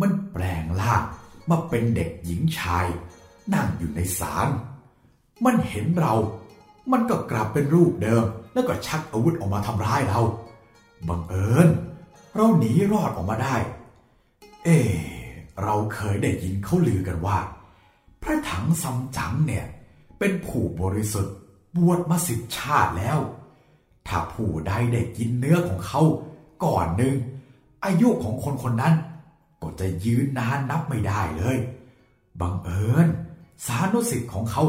[0.00, 1.02] มันแปลงร่าง
[1.50, 2.86] มาเป็นเด็กหญิงชาย
[3.54, 4.48] นั่งอยู่ในศาล
[5.44, 6.14] มันเห็นเรา
[6.92, 10.20] มันก็กลับเป็นรูปเดิม แล้วก็ชักอาวุธออกมาทำร้ายเรา
[11.08, 11.68] บังเอิญ
[12.36, 13.56] เราหนีรอดออกมาได้
[14.64, 14.68] เอ
[15.62, 17.38] เราเคยได้ยินเขาลือกันว่า
[18.22, 19.66] พระถังซัมจั๋งเนี่ย
[20.18, 21.34] เป็นผู้บริสุทธิ์
[21.76, 23.18] บวชมาสิบชาติแล้ว
[24.06, 26.02] ถ้าผู้ใดได้กินเนื้อของเขา
[26.64, 27.16] ก่อนหนึ่ง
[27.84, 28.94] อายุของคนคนนั้น
[29.62, 31.58] ก็จะยืนนานนับไม่ได้เลย
[32.40, 33.06] บังเอิญ
[33.66, 34.64] สานุสิทธิ์ของเขา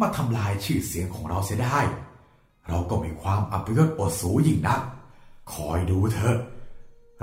[0.00, 1.78] มาทำลายชื่อเสียงของเราเสียได้
[2.68, 4.80] เราก็มีความอัปยศอดสูยิ่งนัก
[5.52, 6.36] คอยดูเถอะ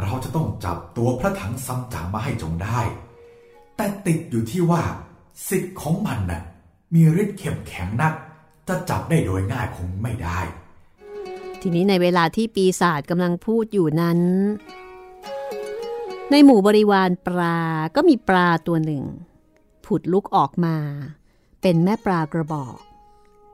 [0.02, 2.80] เราจะต้องจับตัวพระถังซัมจั๋งมาให้จงได้
[3.76, 4.82] แต่ติดอยู่ที่ว่า
[5.48, 6.42] สิทธิ์ของมันน่ะ
[6.94, 8.14] มีฤทธิ์เข้มแข็งนัก
[8.68, 10.40] จะจับได้โดยง่ายคงไม่ได้
[11.62, 14.20] ทีนี้ในเวลาที่ปีศาจกำลังพูดอยู่นั้น
[16.32, 17.60] ในหมู่บริวารปลา
[17.96, 19.04] ก็มีปลาตัวหนึ่ง
[19.86, 20.76] ผุดลุกออกมา
[21.62, 22.78] เป็นแม่ปลากระบอก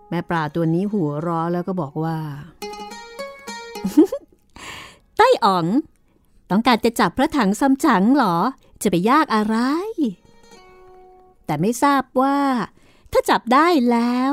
[0.09, 2.17] แม่ปลาตัวนี้หัวร้อแล้วก็บอกว่า
[5.17, 5.65] ไต้อ๋อง
[6.49, 8.37] ต้องการจะจับพระถังซัมจั๋งหรอ
[8.81, 9.57] จะไปยากอะไร
[11.45, 12.37] แต่ไม่ทราบว่า
[13.11, 14.31] ถ้าจับได้แล้ว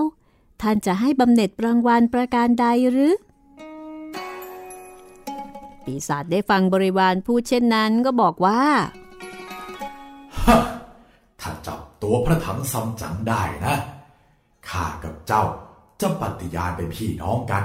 [0.60, 3.14] ท่านจะให้บำเหน็จรางวัลประการใดหรือ
[5.84, 8.62] ปีศาจได้ฟังบริวารพูดเช่นนั้นก็บอกว่า
[11.40, 13.76] ถ้าจับตัวพระถังซัมจั๋งได้นะ
[14.68, 15.44] ข้ากับเจ้า
[16.00, 17.64] จะปฏิญาณเป็นพี่น้องกัน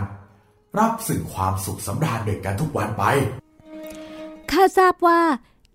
[0.80, 3.04] รับซึ่งความสุขสำราญด้วยกันทุกวันไป
[4.52, 5.22] ข้าทราบว่า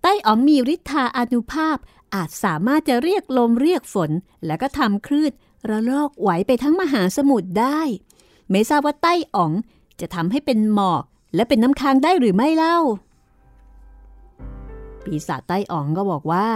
[0.01, 1.77] ไต้อ๋องมีฤทธาอานุภาพ
[2.15, 4.11] อาจสามารถจะเรียกลมเรียกฝน
[4.45, 5.31] แล้วก็ทำคลื่น
[5.69, 7.79] ระลอกไหวไปทั้งมหาสมุทรได้
[8.49, 9.51] ไม่ทราบว่าไต้อ๋อง
[9.99, 11.03] จะทำให้เป็นหมอก
[11.35, 12.77] และเป็นน้ำค้างได้หรือไม่เล่า
[15.03, 16.47] ปีศาจไต้อ๋องก็บอกว่า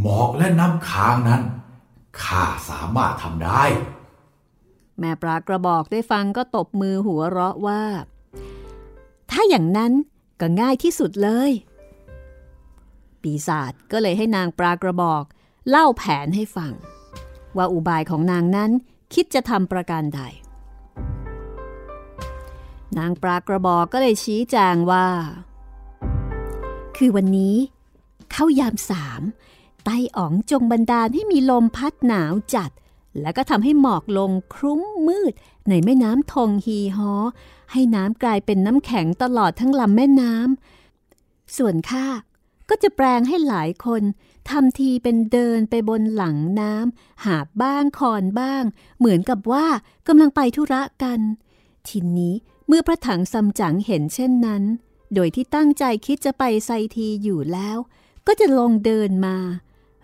[0.00, 1.42] หมอกและน้ำค้างนั้น
[2.22, 3.62] ข้าสามารถทำได้
[4.98, 7.82] แม่ปลากระบอกได้ฟังก็ตบมือหัวเราะว่า
[9.30, 9.92] ถ้าอย่างนั้น
[10.40, 11.50] ก็ง่ายที่สุดเลย
[13.24, 15.24] ปีศาจก็เลยให้นางปลากระบอก
[15.68, 16.72] เล่าแผนให้ฟัง
[17.56, 18.70] ว่าอุบายของนางนั้น
[19.14, 20.20] คิดจะทำประการใด
[22.98, 25.06] นางปลากระบอกก็เลยชี้แจงว่า
[26.96, 27.56] คือวันนี้
[28.32, 29.22] เข้ายามสาม
[29.84, 32.70] ไต้อ๋องจงบันดาลให้มีลมพัดหนาวจัด
[33.20, 35.32] แล้วก็ทำให้หมอกลงคลุ้มมืด
[35.68, 37.12] ในแม่น้ำทงฮีฮอ
[37.72, 42.06] ให้น้ำกลายเป็นน้ำแข็งตลอดทั้งลำแม่น้ำส่วนข้า
[42.68, 44.02] ก็จะแปลงให้หลายคน
[44.50, 48.62] ทำทีเป็นเดินไปบนหลังน้ำหาบบ้างคอนบ้าง
[48.98, 49.66] เหมือนกับว่า
[50.08, 51.20] กำลังไปธุระกัน
[51.88, 52.34] ทีนี้
[52.66, 54.62] เมื่อพระถังซัมจั๋งเห็นเช่นนั้น
[55.14, 57.78] โดยที่ตั้งใจคิดจะไปไซทีอยู่แล้ว
[58.26, 59.36] ก็จะลงเดินมา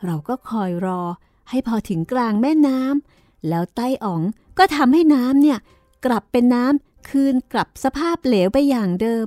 [0.05, 1.03] เราก็คอยรอ
[1.51, 4.23] ให้พอถึงกลางแม่น้ำแล้วไต้อ๋อง
[4.59, 5.59] ก็ทำให้น้ำเนี่ย
[6.05, 9.27] กลับเป็นน้ำ คืนกลับสภาพเหลวไปอย่างเดิม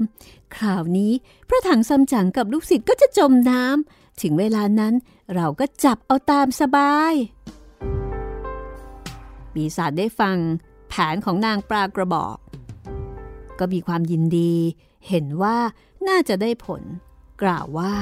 [0.55, 1.11] คราวนี้
[1.47, 4.93] พระถังซัมจั๋งกับลูกศิษย์ก็จะจมน้ำถึงเวลานั้น
[5.35, 7.13] เราก็จับเอาตามสบาย
[9.53, 10.37] ปีศาจได้ฟัง
[10.89, 12.37] แผนของนางปลากระบอก
[13.59, 14.53] ก็มีความยินดี
[15.07, 15.57] เห็นว่า
[16.07, 16.81] น่าจะได้ผล
[17.41, 17.95] กล่าวว่า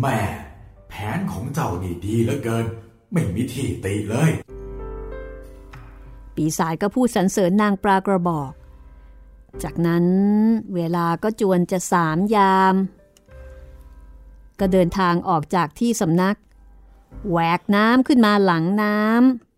[0.00, 0.20] แม่
[0.88, 2.66] แผนของเจ้านี่ดีเหลือเกิน
[3.12, 4.30] ไม่มีที่ติเลย
[6.36, 8.52] ปีศาจก็พูดสรรเสริญนางปลากระบอก
[9.62, 10.04] จากนั้น
[10.74, 12.74] เวลาก็จวนจะสามยาม
[14.60, 16.36] ก็เดินทางออกจากที่สำนัก
[17.28, 18.98] แหวกน้ำขึ้นมาหลังน้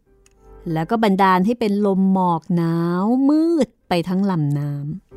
[0.06, 5.07] ำแล้วก็บันดาลให้เป็นลมหมอกหนาวมืดไปทั้งลำน้ำ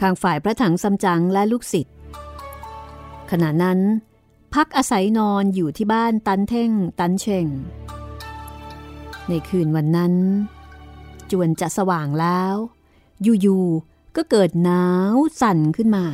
[0.00, 1.94] ข้างฝ่ายพระถังซัมจั๋งและลูกศิษย์
[3.30, 3.78] ขณะนั้น
[4.54, 7.46] พักอาศัยนอนอยู่ที่บ้านตันเท่งตันเชง
[9.28, 10.14] ในคืนวันนั้น
[11.30, 12.54] จวนจะสว่างแล้ว
[13.22, 16.04] อยู่ๆก็เกิดหนาวสั่นขึ้นมา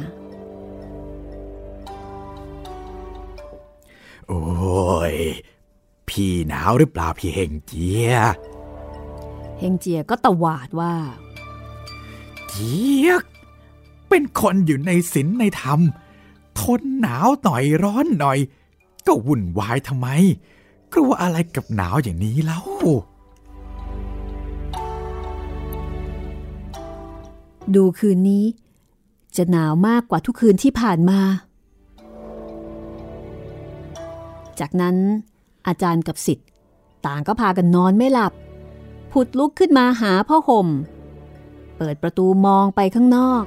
[4.28, 4.42] โอ้
[5.12, 5.14] ย
[6.08, 8.12] พี่หนาวหรือเปล่าพี่เฮงเจีย
[9.58, 10.94] เฮงเจียก็ตวาดว่า
[12.48, 12.74] เจี
[13.06, 13.24] ยก
[14.16, 15.80] เป็นคนอยู่ในศีลในธรรม
[16.60, 18.38] ทนหนาวหน่อยร้อนหน่อย
[19.06, 20.08] ก็วุ่นวายทำไม
[20.92, 22.60] กลัวอะไรกับหนาวอย่างนี้เล่า
[27.74, 28.44] ดูคืนนี้
[29.36, 31.20] จะหนาวมากกว่าทุกคืนที่ผ่านมา
[34.60, 34.96] จากนั้น
[35.66, 36.48] อาจารย์กับสิทธิ์
[37.06, 38.32] ต่างก็พากันนอนไม่หลับ
[39.12, 40.68] ผุดลุกขึ้นมาหาผ้าห่ม
[41.76, 43.44] เปิดประตูมองไปข้างนอก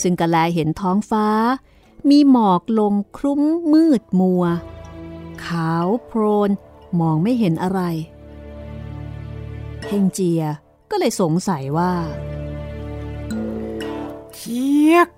[0.00, 1.26] ซึ่งกะแลเห็นท้องฟ้า
[2.10, 3.42] มีหมอกลงคลุ้ม
[3.72, 4.44] มืดมัว
[5.44, 6.50] ขาวโพลน
[7.00, 7.80] มองไม่เห็นอะไร
[9.86, 10.42] เฮงเจีย
[10.90, 11.92] ก็เลยสงสัยว่า
[14.34, 15.08] เจียก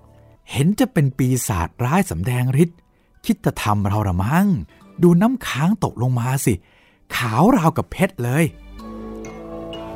[0.51, 2.79] เห็นจะเป็นปีศาจร้ายสำแดงฤทธิ์
[3.25, 4.47] คิดจะทำเราละมั้ง
[5.03, 6.53] ดูน้ำค้างตกลงมาสิ
[7.15, 8.45] ขาวราวกับเพชรเลย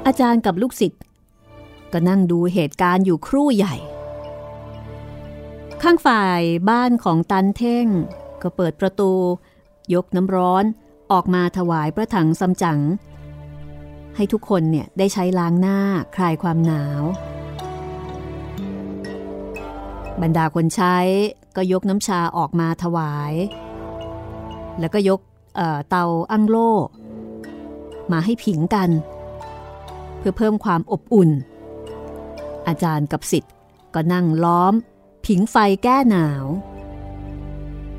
[0.05, 1.01] อาจารย์กับลูกศิษย์
[1.91, 3.75] ก็นั่งดูเหตุการณ์อยู่ครู่ใหญ่
[5.81, 7.87] ข้างฝ่ายบ้านของตันเท่ง
[8.41, 9.11] ก็เปิดประตู
[9.93, 10.63] ยกน้ำร้อน
[11.11, 12.79] ออกมาถวายพระถังซัมจั๋ง
[14.15, 15.79] ให้ทุกคนเนี่ยได้ใช้ล้างหน้า
[16.15, 17.03] คลายความหนาว
[20.21, 20.95] บรรดาคนใช้
[21.55, 23.33] ก็ยกน้ำชาออกมาถวาย
[24.79, 25.19] แล้วก็ยก
[25.55, 26.71] เเตาอั้งโล่
[28.11, 28.89] มาให้ผิงกัน
[30.17, 31.29] เพื่อเพิ่มความอบอุ่น
[32.67, 33.53] อาจารย์กับสิทธิ์
[33.93, 34.73] ก็นั่งล้อม
[35.25, 36.45] ผิงไฟแก้หนาว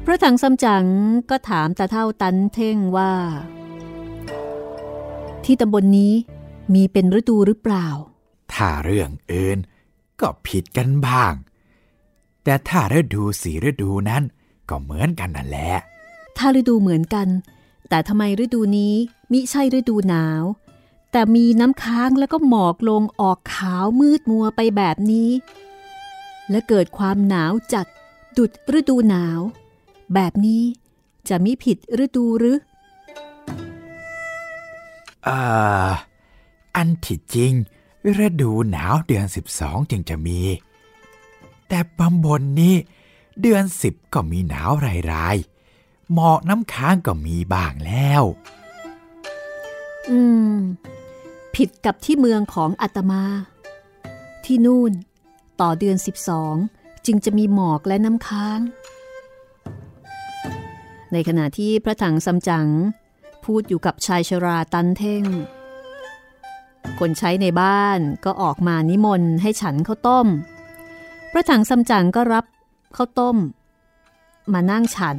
[0.05, 0.87] พระถังซัมจั๋ง
[1.31, 3.13] ก็ถามตาเท่าตันเท่งว่า
[5.45, 6.15] ที่ตำบลนนี้
[6.75, 7.87] มีเป็นฤดูหรือเปล่า
[8.53, 9.59] ถ้าเรื่องอื่น
[10.21, 11.35] ก็ผิดกันบ้าง
[12.45, 14.23] แต่ถ้าฤดูสีฤดูนั้น
[14.69, 15.73] ก็เหมือนกันนั่นแหละ
[16.37, 17.29] ถ้าฤดูเหมือนกัน
[17.89, 18.95] แต่ทำไมฤดูนี้
[19.33, 20.43] มิใช่ฤดูหนาว
[21.13, 25.31] แต่มีน้ำค้างแล้วก็หมอกลงออกขาวมืดมัวไปแบบนี้
[26.51, 27.87] และเกิดความหนาวจัด
[28.37, 29.41] ดุดฤดูหนาว
[30.15, 30.63] แบบนี้
[31.29, 32.59] จะมิผิดฤดูหรือ
[35.25, 35.39] เอ่
[35.87, 35.89] อ
[36.77, 37.53] อันที่จริง
[38.25, 39.27] ฤดูหนาวเดือน
[39.59, 40.41] 12 จึงจะมี
[41.69, 42.75] แต่บำบนนี้
[43.41, 44.71] เดือน 10 ก็มีหนาว
[45.13, 48.23] รายๆหมอกน้ำค้างก็มีบ้างแล้ว
[50.11, 50.19] อื
[50.55, 50.57] ม
[51.55, 53.25] ผิดกับที่เมืองของอาตมา
[54.45, 54.93] ที่นู่น
[55.63, 55.97] ต่อเดือน
[56.51, 58.61] 12 จึงจะมีหมอกและน้ำค้าง
[61.13, 62.69] ในขณะที่พระถังซัมจั๋ง
[63.45, 65.25] พูดอยู่กับชายชราตันเท่ง
[66.99, 70.27] คนใช้ในบ้านก็ออกมานิมนต์ให้ฉันข้าวต้ม
[71.33, 72.45] พระถังซัมจั๋งก็รับ
[72.97, 73.37] ข้าวต้ม
[74.53, 75.19] มานั่งฉัน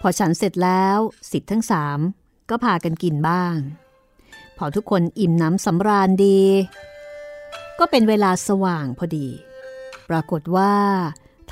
[0.00, 0.98] พอฉันเสร็จแล้ว
[1.30, 1.98] สิทธิ์ทั้งสาม
[2.50, 3.56] ก็พากันกินบ้าง
[4.56, 6.40] พอทุกคนอิ่มน้ำสำราญดี
[7.80, 9.28] ก็เป็นเวลาสว่างพอดี
[10.08, 10.74] ปรากฏว่า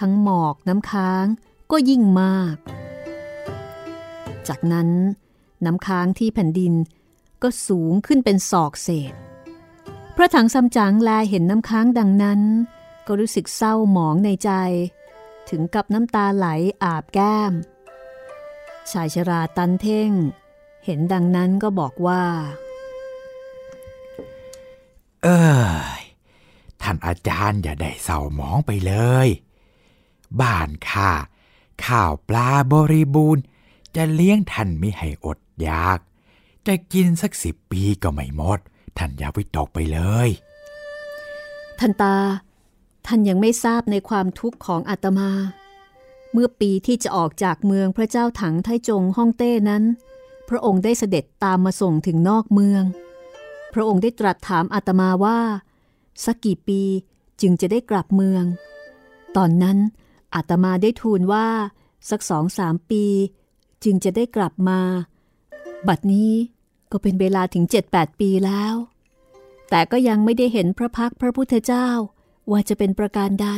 [0.00, 1.24] ทั้งหมอกน้ำค้าง
[1.70, 2.56] ก็ยิ่งมาก
[4.48, 4.88] จากนั้น
[5.64, 6.74] น้ำค้างที่แผ่นดิน
[7.42, 9.14] ก็สูงขึ้นเป็นศอกเศษ
[10.16, 12.40] พระถังซัมจั๋งแลเห็นน้ำค้างดังนั้น
[13.06, 14.50] ก็รู้สึกเศร้าหมองในใจ
[15.48, 16.46] ถึงกับน้ำตาไหล
[16.82, 17.52] อาบแก้ม
[18.90, 20.10] ชายชราตันเท่ง
[20.84, 22.22] เห็นดังนั้นก็บอกว่า
[25.22, 25.28] เอ
[25.66, 25.68] อ
[26.91, 28.95] ท่านอาจารย์อย่าได้เศร้าหมองไปเล
[29.26, 29.28] ย
[30.41, 31.11] บ้านข้า
[31.86, 33.43] ข้าวปลาบริบูรณ์
[33.97, 35.99] จะเลี้ยงท่านไม่ให้อดอยาก
[36.66, 38.59] จะกินสักสิบปีก็ไม่หมด
[38.99, 40.28] ท่านอย่าวิตกไปเลย
[41.78, 42.16] ท่านตา
[43.07, 45.30] ท่านยังไม่ทราบในความทุกข์ของอาตมา
[46.32, 49.84] เมื่อปีที่จะออกจากเมืองพระเจ้าถังไทจงฮ่องเต้นั้น
[50.49, 52.82] พระองค์ได้เสด็จตามมาส่งถึงนอกเมือง
[53.74, 55.41] พระองค์ได้ตรัสถามอาตมาว่า
[56.24, 56.82] สักกี่ปี
[57.40, 58.44] จึงจะได้กลับเมือง
[59.36, 59.78] ตอนนั้น
[60.34, 61.48] อาตมาได้ทูลว่า
[62.10, 63.04] สักสองสามปี
[63.84, 64.80] จึงจะได้กลับมา
[65.88, 66.32] บัดนี้
[66.90, 68.74] ก็เป็นเวลาถึงเจ็ดแปดปีแล้ว
[69.70, 71.88] แต่ก็ยังไม่ได้เห็นพระพักพระพุทธเจ้า
[72.50, 73.48] ว่าจะเป็นประการใด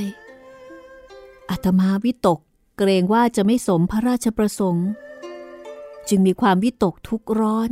[1.50, 2.38] อาตมาวิตก
[2.78, 4.88] เกรงว่าจะไม่สมพระราชประสงค์
[6.08, 7.70] จึงมีความวิตกทุกร้อน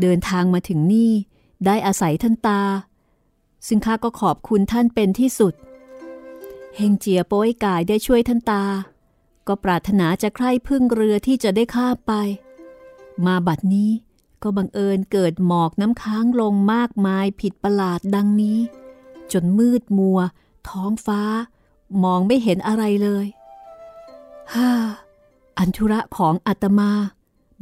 [0.00, 1.12] เดินทางมาถึงนี่
[1.66, 2.62] ได้อาศัยท่านตา
[3.66, 5.54] ซึ่งข้าก็ขอบคุณท่านเป็นที่สุด
[6.76, 8.64] เฮงเจียโป้ยกายได้ช่วยท่านตา
[9.46, 12.12] ก็ปรารถนาจะใคร่พึ่งเรือที่จะได้ข้ามไป
[13.26, 13.90] มาบัดนี้
[14.42, 18.58] ก็บังเอิญเกิดหมอกน้ำค้างลงมากมายผิดประหลาดดังนี้
[19.32, 20.18] จนมืดมัว
[20.68, 21.22] ท้องฟ้า
[22.02, 23.26] มองไม่เห็นอะไรเลย
[24.54, 24.70] ฮ่า
[25.58, 26.92] อันธุระของอาตมา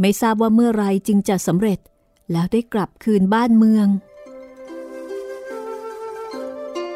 [0.01, 1.78] ไม่ทราบว่าเมื่อไรจึงจะสำเร็จ
[2.32, 3.86] แล้วได้กลับคืนบ้านเมือง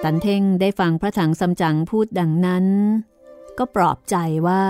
[0.04, 2.66] ตันเท่งได้ฟังพระถังซัมจั๋งพูดดังนั้น
[3.58, 4.64] ก็ปลอบใจว่า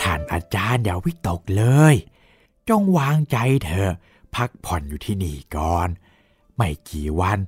[0.00, 1.94] ท่านอาจารย์อย่าวิตกเลย
[2.68, 3.92] จงวางใจเถอะ
[4.34, 5.88] พักผ่อนอยู่ที่นี่ก่อน
[6.56, 7.38] ไม่กี่วัน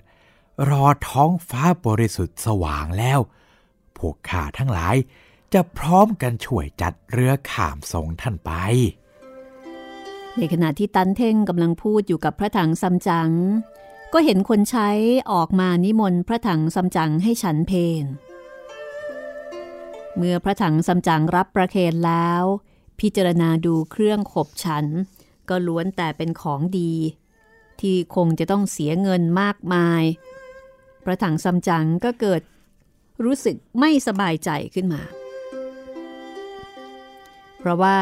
[0.68, 3.18] รอท้องฟ้าบริสุทธิ์สว่างแล้ว
[3.96, 4.96] พวกข้าทั้งหลาย
[5.52, 8.52] จะพร้อมกันช่วยจัดเรือข่ามส่งท่านไป
[10.36, 13.30] ในขณะที่ตันเท่งกำลังพูดอยู่กับพระถังซัมจั๋ง
[14.12, 14.88] ก็เห็นคนใช้
[15.32, 18.04] ออกมานิมนต์พระถังซัมจั๋งให้ฉันเพน
[20.16, 22.42] เมื่อพระถังซัมจั๋งรับประเคนแล้ว
[23.00, 24.84] พิจารณาดูเครื่องขบฉัน
[25.48, 26.92] ก็ล้วนแต่เป็นของดี
[27.80, 30.02] ที่คงจะต้องเสียเงินมากมาย
[31.04, 32.42] พระถังซัมจั๋งก็เกิด
[33.24, 35.02] รู้สึกไม่สบายใจขึ้นมา
[37.58, 37.98] เพราะว่า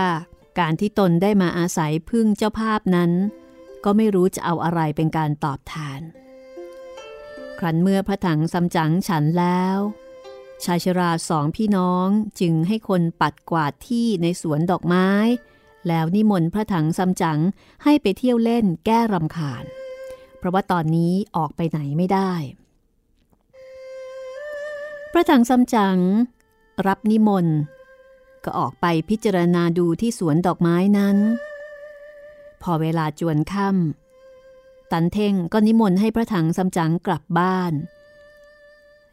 [0.59, 3.11] การที่ตนได้มาอาศัยพึ่งเจ้าภาพนั้น
[3.85, 6.01] ก็ไม่รู้จะเอาอะไรเป็นการตอบแทน
[7.59, 9.79] ครั้นเมื่อพระถังซัมจั๋งฉันแล้ว
[10.65, 12.09] ชายชราสองพี่น้อง
[12.41, 15.09] จึงให้คนปัดกวาดที่ในสวนดอกไม้
[15.89, 17.39] แล้วนิมนต์พระถังซัมจั๋ง
[17.85, 19.65] ให้ไปเที่ยวเล่นแก้รำคาญ
[20.39, 22.33] เพราะว่าตอนนี้ออกไปไหนไม่ได้
[25.13, 25.99] พระถังซัมจั๋ง
[26.87, 27.57] รับนิมนต์
[28.45, 31.17] ก็ออกไปพิจารณาดูที่สวนดอกไม้นั้น
[32.65, 37.73] พอเวลาจวนค่ำตันเท่งก็นิมนต์ให้พระถังซัมจั๋งกลับบ้าน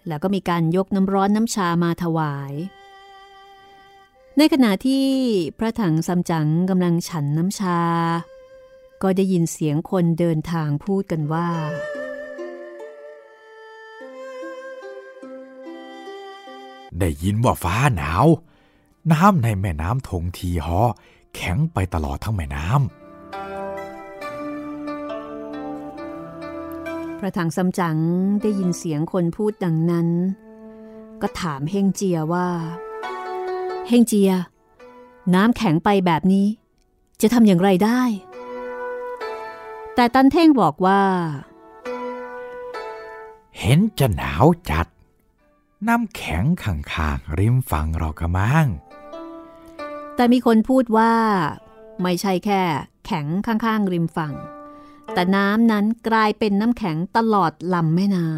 [0.07, 2.53] แล้วก็มีการยกน้ำร้อนน้ำชามาถวาย
[4.37, 5.07] ในขณะที่
[5.57, 7.81] พระถังซัมจั๋งกำลังฉันน้ำชา
[9.01, 11.49] ก็ได้ยินเสียงคนเดินทางพูดกันว่า
[16.99, 18.25] ได้ยินว่าฟ้าหนาว
[19.11, 20.81] น้ำในแม่น้ำทงทีฮอ
[21.35, 23.00] แข็งไปตลอดทั้งแม่น้ำ
[27.21, 27.97] พระถังซัมจั๋ง
[28.41, 30.07] ได้ยินเสียงคนพูดดังนั้น
[31.21, 32.47] ก็ถามเฮงเจียว่า
[33.87, 34.31] เฮงเจีย
[35.33, 36.47] น้ำแข็งไปแบบนี้
[37.21, 38.01] จะทำอย่างไรได้
[39.95, 44.87] แต่ตันเท่งบอกว่าำเห็นจะหนาวจัด
[45.87, 48.67] น้ำแข็งข้างๆริมฝั่งเรากระมัง
[50.15, 51.13] แต่มีคนพูดว่า
[52.01, 52.61] ไม่ใช่แค่
[53.05, 54.33] แข็งข้างๆริมฝั่ง
[55.13, 58.29] แต่น้ำนั้นกลายเป็นน้ำแข็งตลอดลำแม่น้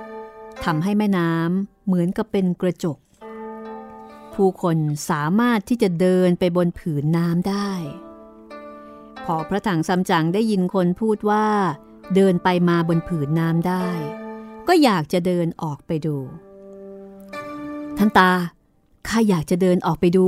[0.00, 2.98] ำทำให้แม่น้ำเหมือนกับเป็นกระจก
[4.34, 4.76] ผู้คน
[5.10, 7.70] สามารถที่จะเดินไปบนผืนน้ำได้
[9.24, 11.46] พอพระถังซัมจั๋งได้ยินคนพูดว่า
[12.14, 13.86] เดินไปมาบนผืนน้ำได้
[14.68, 16.16] ก็อยากจะเดินออกไปดู
[17.98, 18.30] ท่านตา
[19.08, 20.26] ข้าอยากจะเดินออกไปดู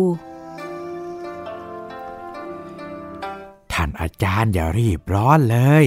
[4.01, 5.84] อาจารย์อย่ารีบร้อนเลย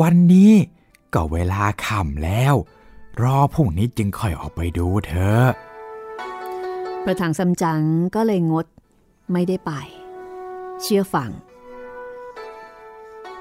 [0.00, 0.52] วันนี้
[1.14, 2.54] ก็เวลาค่ำแล้ว
[3.22, 5.46] รอพรุ่งนี้จึงค่อยออกไปดูเถอะ
[7.04, 7.82] พระถังซัมจั๋ง
[8.14, 8.66] ก็เลยงด
[9.32, 9.72] ไม่ได้ไป
[10.82, 11.30] เชื่อฟัง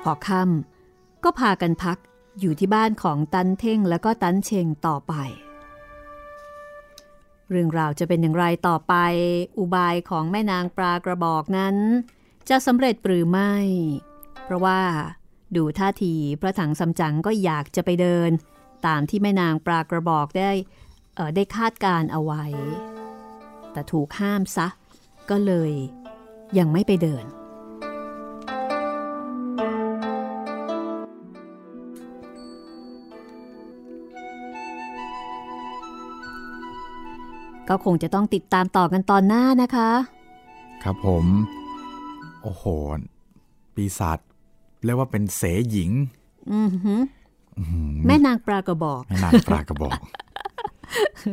[0.04, 1.98] พอค่ำก็พากันพัก
[2.40, 5.14] อยู่ที่บ้านของตันเท่งแล้วก็ตันเชงต่อไป
[7.50, 8.94] เรื่องราวจะเป็นอย่างไรต่อไป
[9.58, 11.76] อุบายของแม่นางปลากระบอกนั้น
[12.50, 13.54] จะสำเร็จหรือไม่
[14.43, 14.80] เพราะว่า
[15.56, 18.30] ดูท่าทีพระถังซัมจั๋งก็อยากจะไปเดิน
[18.88, 20.52] ตามที่แม่นางปลากระบอกได้
[21.36, 22.43] ได้คาดการเอาไว้
[23.72, 24.68] แต่ถูกห้ามซะ
[25.30, 25.72] ก็เลย
[26.58, 27.26] ยังไม่ไปเดิน
[37.70, 39.91] ก็คงจะต้องติดตามต่อกันตอนหน้านะคะ
[40.84, 41.26] ครับผม
[42.46, 42.66] โอ้โห
[43.76, 44.20] ปีศาจ
[44.86, 45.41] เรียกว่าเป็นเส
[45.72, 45.91] หญิง
[46.54, 47.02] อือหือ
[47.58, 50.00] อื้อหือแม่นางปลากระบอก แม่นางปลากระบอก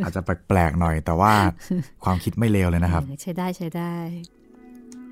[0.04, 1.32] อาจจะแปลกๆหน่อย แต่ว่า
[2.04, 3.94] ความคิดไม่เลวเลยนะครับ ใช้ได้ใช้ได้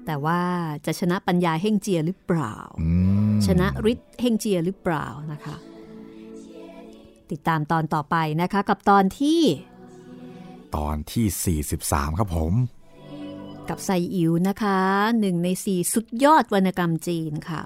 [0.07, 0.40] แต่ว่า
[0.86, 2.88] จะชนะปัญญาเฮ่งเจียหรือเปล่าอื
[3.32, 5.57] มชนะฤทธิ์เฮ่งเจียหรือเปล่านะคะ
[7.30, 9.40] ติดตามตอนต่อไปนะคะ กับตอนที่
[10.76, 12.53] ตอนที่ 43 ครับผม
[13.70, 14.78] กับไซอิ๋วนะคะ
[15.20, 17.60] หนึ่งในสี่สุดยอดวรรณกรรมจีนค่ะ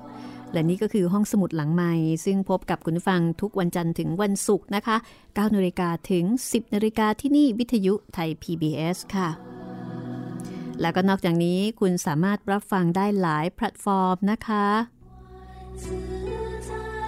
[0.53, 1.95] และนี่ก็คือห้องสมุดหลังใหม่
[2.25, 9.29] ซึ่งพบกับคุณฟังทุกวันจันทร์ถึงวันศุกร์นะคะ9นาฬิกาถึง 10นาฬิกาที่นี่วิทยุไทย PBS ค่ะ
[10.81, 14.67] แล้วก็นอกจากนี้คุณสามารถรับฟังได้หลายแพลตฟอร์มนะคะ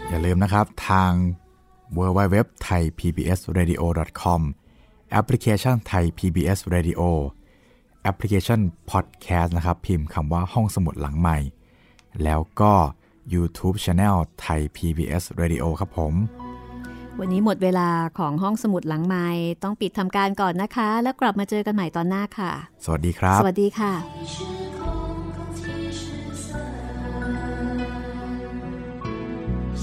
[0.09, 1.13] อย่าลืมนะครับทาง
[1.99, 2.37] w w w
[2.67, 3.83] t h a i PBS Radio
[4.23, 4.41] com
[5.11, 7.03] แอปพลิเคชันไทย PBS Radio
[8.06, 8.60] แอปพลิเคชัน
[8.92, 11.38] Podcast นะครับ พิมพ์คำว่าห้องสมุดหลังใหม่
[12.24, 12.74] แล้วก็
[13.34, 16.14] YouTube Channel ไทย PBS Radio ครับผม
[17.20, 17.90] วันนี้หมดเวลา
[18.20, 19.28] ของห้องสมุดหลังไม้
[19.64, 22.52] ต้องปิดทำการก่อนนะคะ แล้วกลับมาเจอกันใหม่ตอนหน้าค่ะ
[22.86, 23.94] สวัสดีครับ สวัสดีค่ะ
[24.34, 24.36] 时
[24.80, 24.82] 空
[25.36, 25.62] 空气
[26.00, 26.02] 失
[26.44, 26.46] 色，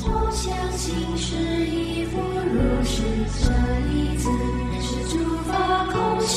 [0.00, 0.02] 手
[0.40, 0.42] 相
[0.82, 0.84] 心
[1.24, 1.28] 是
[1.76, 2.12] 一幅
[2.54, 2.56] 如
[2.92, 2.94] 是
[3.38, 3.40] 舍
[3.88, 3.92] 利
[4.22, 4.24] 子，
[4.86, 5.12] 是诸
[5.48, 5.50] 法
[5.92, 5.94] 空
[6.34, 6.36] 相